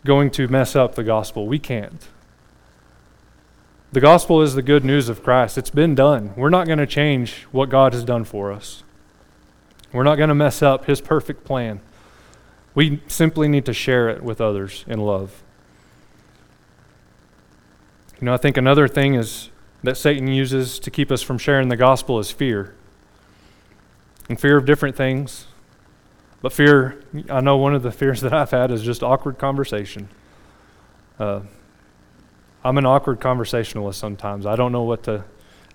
[0.05, 1.47] going to mess up the gospel.
[1.47, 2.07] We can't.
[3.91, 5.57] The gospel is the good news of Christ.
[5.57, 6.33] It's been done.
[6.35, 8.83] We're not going to change what God has done for us.
[9.91, 11.79] We're not going to mess up His perfect plan.
[12.73, 15.43] We simply need to share it with others in love.
[18.19, 19.49] You know, I think another thing is
[19.85, 22.75] that Satan uses to keep us from sharing the gospel is fear.
[24.29, 25.47] And fear of different things.
[26.41, 30.09] But fear, I know one of the fears that I've had is just awkward conversation.
[31.19, 31.41] Uh,
[32.63, 34.45] I'm an awkward conversationalist sometimes.
[34.45, 35.23] I don't know what to,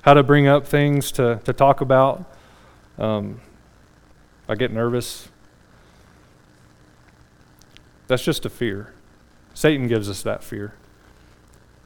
[0.02, 2.24] how to bring up things to, to talk about.
[2.98, 3.40] Um,
[4.48, 5.28] I get nervous.
[8.08, 8.92] That's just a fear.
[9.54, 10.74] Satan gives us that fear.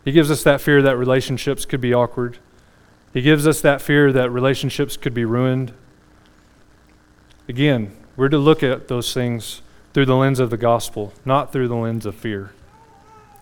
[0.05, 2.39] He gives us that fear that relationships could be awkward.
[3.13, 5.73] He gives us that fear that relationships could be ruined.
[7.49, 11.69] Again, we're to look at those things through the lens of the gospel, not through
[11.69, 12.53] the lens of fear,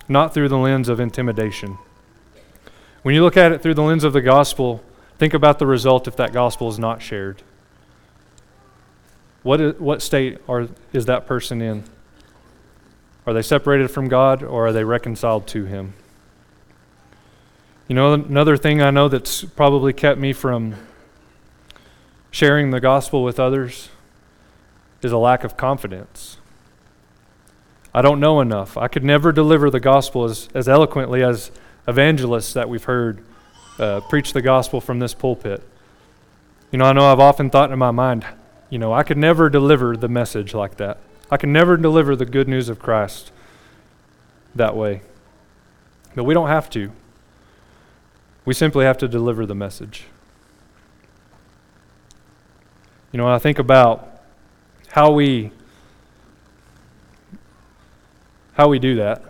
[0.08, 1.78] not through the lens of intimidation.
[3.02, 4.82] When you look at it through the lens of the gospel,
[5.18, 7.42] think about the result if that gospel is not shared.
[9.42, 11.84] What, is, what state are, is that person in?
[13.26, 15.94] Are they separated from God or are they reconciled to Him?
[17.92, 20.76] You know, another thing I know that's probably kept me from
[22.30, 23.90] sharing the gospel with others
[25.02, 26.38] is a lack of confidence.
[27.92, 28.78] I don't know enough.
[28.78, 31.50] I could never deliver the gospel as, as eloquently as
[31.86, 33.22] evangelists that we've heard
[33.78, 35.62] uh, preach the gospel from this pulpit.
[36.70, 38.24] You know, I know I've often thought in my mind,
[38.70, 40.96] you know, I could never deliver the message like that.
[41.30, 43.32] I can never deliver the good news of Christ
[44.54, 45.02] that way.
[46.14, 46.90] But we don't have to.
[48.44, 50.04] We simply have to deliver the message.
[53.12, 54.22] You know, I think about
[54.88, 55.52] how we
[58.54, 59.22] how we do that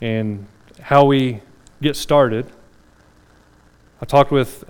[0.00, 0.46] and
[0.80, 1.40] how we
[1.82, 2.46] get started.
[4.00, 4.64] I talked with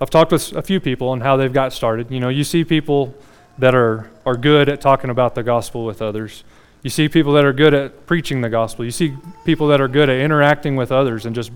[0.00, 2.10] I've talked with a few people on how they've got started.
[2.10, 3.14] You know, you see people
[3.58, 6.42] that are, are good at talking about the gospel with others.
[6.82, 8.84] You see people that are good at preaching the gospel.
[8.84, 11.50] You see people that are good at interacting with others and just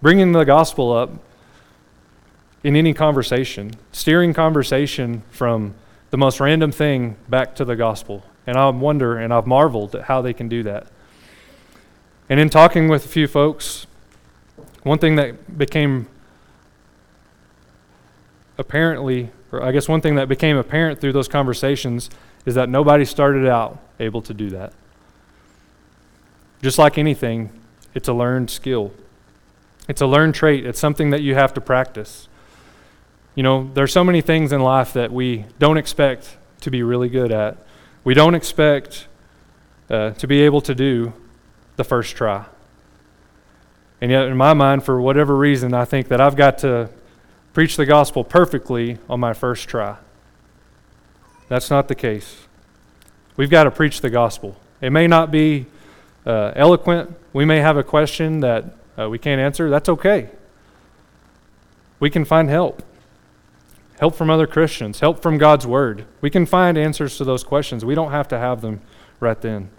[0.00, 1.10] bringing the gospel up
[2.62, 5.74] in any conversation, steering conversation from
[6.10, 8.22] the most random thing back to the gospel.
[8.46, 10.86] And I wonder and I've marveled at how they can do that.
[12.28, 13.86] And in talking with a few folks,
[14.82, 16.06] one thing that became
[18.58, 22.10] apparently, or I guess one thing that became apparent through those conversations
[22.46, 24.72] is that nobody started out able to do that.
[26.62, 27.50] Just like anything,
[27.94, 28.92] it's a learned skill.
[29.88, 30.66] It's a learned trait.
[30.66, 32.28] It's something that you have to practice.
[33.34, 37.08] You know, there's so many things in life that we don't expect to be really
[37.08, 37.56] good at.
[38.02, 39.06] We don't expect
[39.88, 41.12] uh, to be able to do
[41.76, 42.46] the first try.
[44.00, 46.90] And yet, in my mind, for whatever reason, I think that I've got to
[47.52, 49.96] preach the gospel perfectly on my first try.
[51.48, 52.47] That's not the case.
[53.38, 54.56] We've got to preach the gospel.
[54.80, 55.66] It may not be
[56.26, 57.14] uh, eloquent.
[57.32, 58.64] We may have a question that
[58.98, 59.70] uh, we can't answer.
[59.70, 60.30] That's okay.
[62.00, 62.82] We can find help.
[64.00, 66.04] Help from other Christians, help from God's Word.
[66.20, 67.84] We can find answers to those questions.
[67.84, 68.80] We don't have to have them
[69.20, 69.70] right then.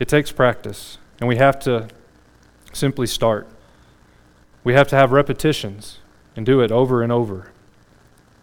[0.00, 1.86] It takes practice, and we have to
[2.72, 3.46] simply start.
[4.64, 5.98] We have to have repetitions
[6.34, 7.52] and do it over and over.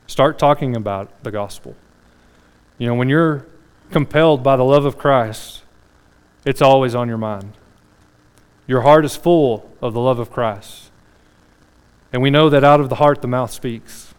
[0.07, 1.75] Start talking about the gospel.
[2.77, 3.45] You know, when you're
[3.91, 5.63] compelled by the love of Christ,
[6.45, 7.53] it's always on your mind.
[8.67, 10.91] Your heart is full of the love of Christ.
[12.11, 14.13] And we know that out of the heart the mouth speaks.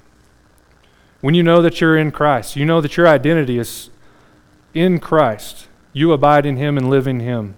[1.20, 3.90] When you know that you're in Christ, you know that your identity is
[4.74, 5.68] in Christ.
[5.92, 7.54] You abide in Him and live in Him.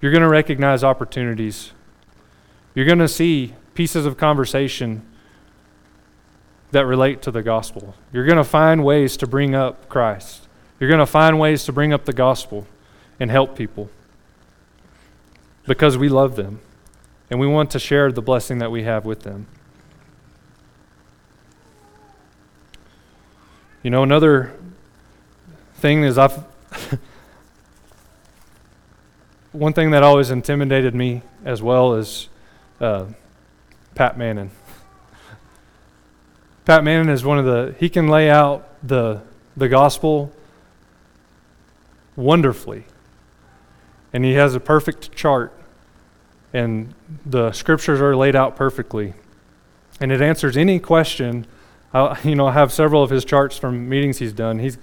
[0.00, 1.72] You're going to recognize opportunities
[2.78, 5.02] you're going to see pieces of conversation
[6.70, 7.94] that relate to the gospel.
[8.12, 10.46] You're going to find ways to bring up Christ.
[10.78, 12.66] You're going to find ways to bring up the gospel
[13.18, 13.90] and help people
[15.66, 16.60] because we love them
[17.30, 19.46] and we want to share the blessing that we have with them.
[23.82, 24.54] You know, another
[25.74, 26.44] thing is I've.
[29.52, 32.28] one thing that always intimidated me as well is
[32.80, 33.06] uh,
[33.94, 34.50] Pat Manning.
[36.68, 39.22] Pat Manning is one of the, he can lay out the,
[39.56, 40.30] the gospel
[42.14, 42.84] wonderfully.
[44.12, 45.50] And he has a perfect chart,
[46.52, 46.92] and
[47.24, 49.14] the scriptures are laid out perfectly.
[49.98, 51.46] And it answers any question.
[51.94, 54.58] I, you know, I have several of his charts from meetings he's done.
[54.58, 54.76] He's,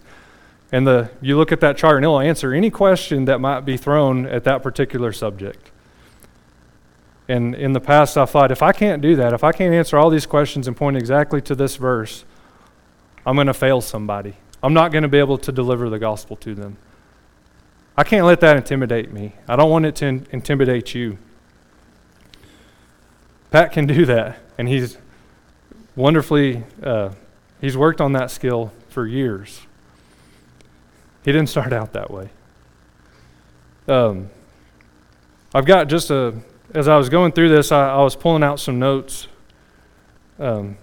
[0.71, 3.77] and the, you look at that chart, and he'll answer any question that might be
[3.77, 5.69] thrown at that particular subject.
[7.27, 9.97] And in the past, I thought, if I can't do that, if I can't answer
[9.97, 12.23] all these questions and point exactly to this verse,
[13.25, 14.35] I'm going to fail somebody.
[14.61, 16.77] I'm not going to be able to deliver the gospel to them.
[17.97, 19.33] I can't let that intimidate me.
[19.47, 21.17] I don't want it to in- intimidate you.
[23.51, 24.97] Pat can do that, and he's
[25.95, 27.11] wonderfully, uh,
[27.61, 29.61] he's worked on that skill for years.
[31.23, 32.29] He didn't start out that way.
[33.87, 34.29] Um,
[35.53, 36.35] I've got just a
[36.75, 39.27] as I was going through this, I, I was pulling out some notes,
[40.37, 40.77] um,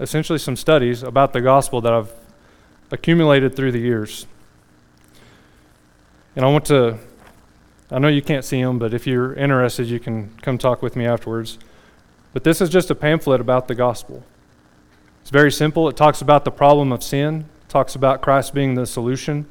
[0.00, 2.10] essentially some studies about the gospel that I've
[2.90, 4.26] accumulated through the years.
[6.34, 6.98] And I want to,
[7.90, 10.96] I know you can't see them, but if you're interested, you can come talk with
[10.96, 11.58] me afterwards.
[12.32, 14.24] But this is just a pamphlet about the gospel.
[15.20, 15.90] It's very simple.
[15.90, 19.44] It talks about the problem of sin, it talks about Christ being the solution,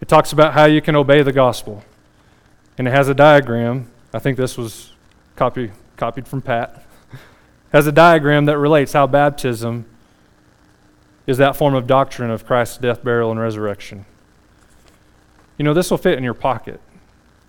[0.00, 1.84] it talks about how you can obey the gospel.
[2.78, 3.90] And it has a diagram.
[4.14, 4.92] I think this was
[5.38, 6.82] copy, copied from Pat,
[7.72, 9.86] has a diagram that relates how baptism
[11.28, 14.04] is that form of doctrine of Christ's death, burial, and resurrection.
[15.56, 16.80] You know, this will fit in your pocket.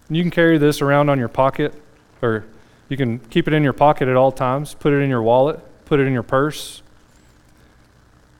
[0.10, 1.74] You can carry this around on your pocket,
[2.22, 2.46] or
[2.90, 5.60] you can keep it in your pocket at all times, put it in your wallet,
[5.86, 6.84] put it in your purse.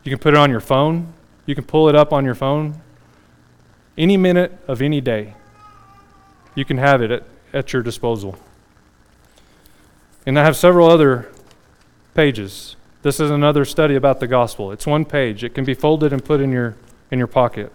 [0.04, 1.14] You can put it on your phone.
[1.46, 2.82] You can pull it up on your phone.
[3.98, 5.34] Any minute of any day,
[6.54, 8.38] you can have it at, at your disposal.
[10.26, 11.32] And I have several other
[12.14, 12.76] pages.
[13.02, 14.72] This is another study about the gospel.
[14.72, 15.44] It's one page.
[15.44, 16.76] It can be folded and put in your
[17.12, 17.72] in your pocket.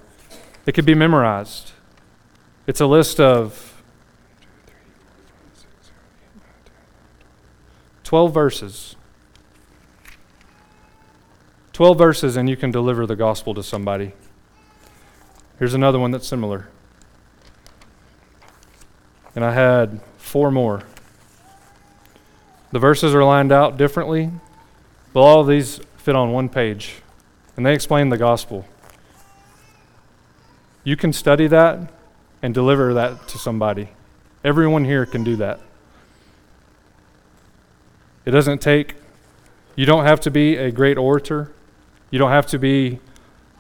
[0.66, 1.72] It can be memorized.
[2.66, 3.82] It's a list of
[8.04, 8.96] 12 verses.
[11.72, 14.12] 12 verses, and you can deliver the gospel to somebody.
[15.58, 16.68] Here's another one that's similar.
[19.34, 20.84] And I had four more.
[22.74, 24.32] The verses are lined out differently,
[25.12, 26.96] but all of these fit on one page,
[27.56, 28.66] and they explain the gospel.
[30.82, 31.78] You can study that
[32.42, 33.90] and deliver that to somebody.
[34.42, 35.60] Everyone here can do that.
[38.24, 38.96] It doesn't take,
[39.76, 41.52] you don't have to be a great orator.
[42.10, 42.98] You don't have to be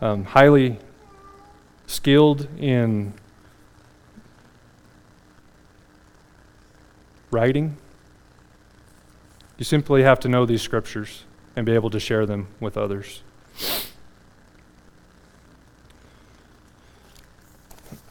[0.00, 0.80] um, highly
[1.86, 3.14] skilled in
[7.30, 7.76] writing.
[9.56, 11.24] You simply have to know these scriptures
[11.54, 13.22] and be able to share them with others.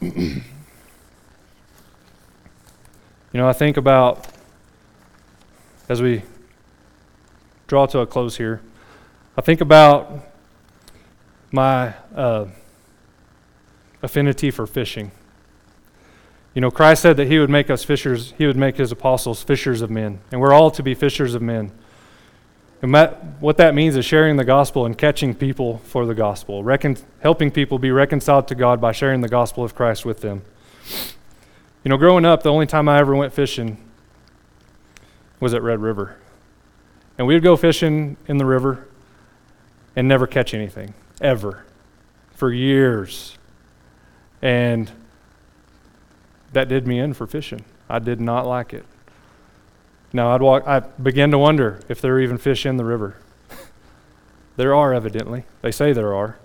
[0.00, 0.42] you
[3.34, 4.26] know, I think about
[5.88, 6.22] as we
[7.66, 8.62] draw to a close here,
[9.36, 10.30] I think about
[11.50, 12.46] my uh,
[14.02, 15.10] affinity for fishing.
[16.54, 19.42] You know, Christ said that He would make us fishers, He would make His apostles
[19.42, 21.72] fishers of men, and we're all to be fishers of men.
[22.80, 26.62] And that, what that means is sharing the gospel and catching people for the gospel,
[26.62, 30.42] recon, helping people be reconciled to God by sharing the gospel of Christ with them.
[31.82, 33.78] You know, growing up, the only time I ever went fishing
[35.40, 36.16] was at Red River.
[37.16, 38.86] And we would go fishing in the river
[39.96, 41.64] and never catch anything, ever,
[42.34, 43.38] for years.
[44.42, 44.90] And
[46.54, 47.64] that did me in for fishing.
[47.88, 48.84] I did not like it.
[50.12, 53.16] Now I'd walk I began to wonder if there are even fish in the river.
[54.56, 55.44] there are evidently.
[55.62, 56.38] They say there are.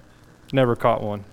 [0.52, 1.24] Never caught one.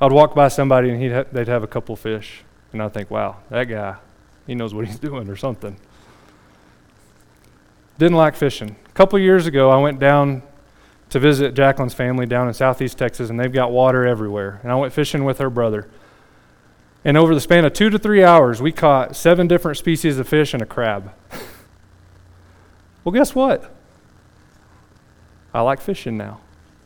[0.00, 3.10] I'd walk by somebody and he'd ha- they'd have a couple fish and I'd think,
[3.10, 3.96] "Wow, that guy,
[4.46, 5.76] he knows what he's doing or something."
[7.98, 8.76] Didn't like fishing.
[8.86, 10.42] A couple years ago, I went down
[11.10, 14.60] to visit Jacqueline's family down in southeast Texas, and they've got water everywhere.
[14.62, 15.88] And I went fishing with her brother.
[17.04, 20.28] And over the span of two to three hours, we caught seven different species of
[20.28, 21.12] fish and a crab.
[23.04, 23.74] well, guess what?
[25.52, 26.40] I like fishing now.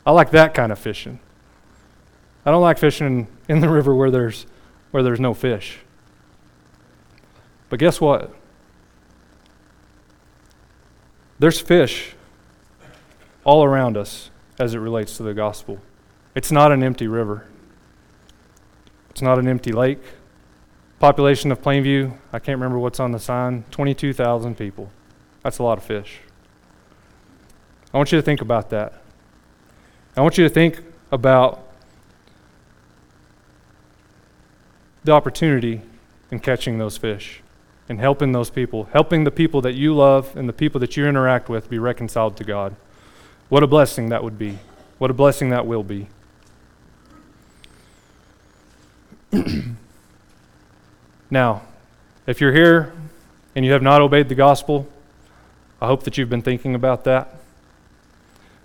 [0.06, 1.20] I like that kind of fishing.
[2.44, 4.46] I don't like fishing in the river where there's,
[4.90, 5.80] where there's no fish.
[7.68, 8.34] But guess what?
[11.38, 12.14] There's fish
[13.44, 15.80] all around us as it relates to the gospel.
[16.34, 17.46] It's not an empty river.
[19.16, 19.98] It's not an empty lake.
[20.98, 24.90] Population of Plainview, I can't remember what's on the sign, 22,000 people.
[25.42, 26.18] That's a lot of fish.
[27.94, 29.00] I want you to think about that.
[30.18, 31.66] I want you to think about
[35.02, 35.80] the opportunity
[36.30, 37.40] in catching those fish
[37.88, 41.06] and helping those people, helping the people that you love and the people that you
[41.06, 42.76] interact with be reconciled to God.
[43.48, 44.58] What a blessing that would be.
[44.98, 46.08] What a blessing that will be.
[51.30, 51.62] now,
[52.26, 52.92] if you're here
[53.54, 54.88] and you have not obeyed the gospel,
[55.80, 57.34] I hope that you've been thinking about that.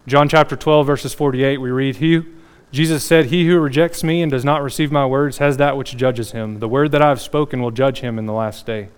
[0.08, 2.24] John chapter 12, verses 48, we read, He,
[2.72, 5.96] Jesus said, He who rejects me and does not receive my words has that which
[5.96, 6.60] judges him.
[6.60, 8.90] The word that I have spoken will judge him in the last day.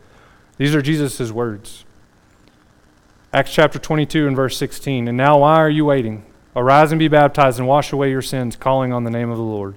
[0.58, 1.84] These are Jesus' words.
[3.34, 5.08] Acts chapter 22 and verse 16.
[5.08, 6.24] And now why are you waiting?
[6.56, 9.44] Arise and be baptized and wash away your sins, calling on the name of the
[9.44, 9.76] Lord.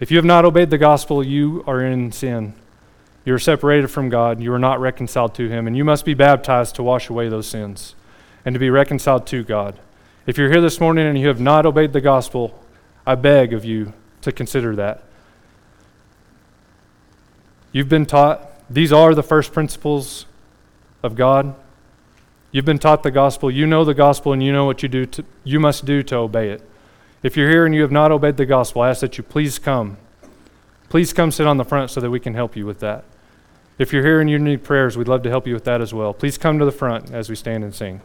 [0.00, 2.54] If you have not obeyed the gospel, you are in sin.
[3.24, 4.40] You are separated from God.
[4.40, 5.66] You are not reconciled to Him.
[5.66, 7.94] And you must be baptized to wash away those sins
[8.44, 9.78] and to be reconciled to God.
[10.26, 12.58] If you're here this morning and you have not obeyed the gospel,
[13.06, 13.92] I beg of you
[14.22, 15.02] to consider that.
[17.72, 20.26] You've been taught these are the first principles
[21.02, 21.54] of God.
[22.52, 23.50] You've been taught the gospel.
[23.50, 26.16] You know the gospel and you know what you do to, you must do to
[26.16, 26.62] obey it.
[27.22, 29.58] If you're here and you have not obeyed the gospel, I ask that you please
[29.58, 29.96] come.
[30.88, 33.04] Please come sit on the front so that we can help you with that.
[33.76, 35.92] If you're here and you need prayers, we'd love to help you with that as
[35.92, 36.14] well.
[36.14, 38.00] Please come to the front as we stand and sing.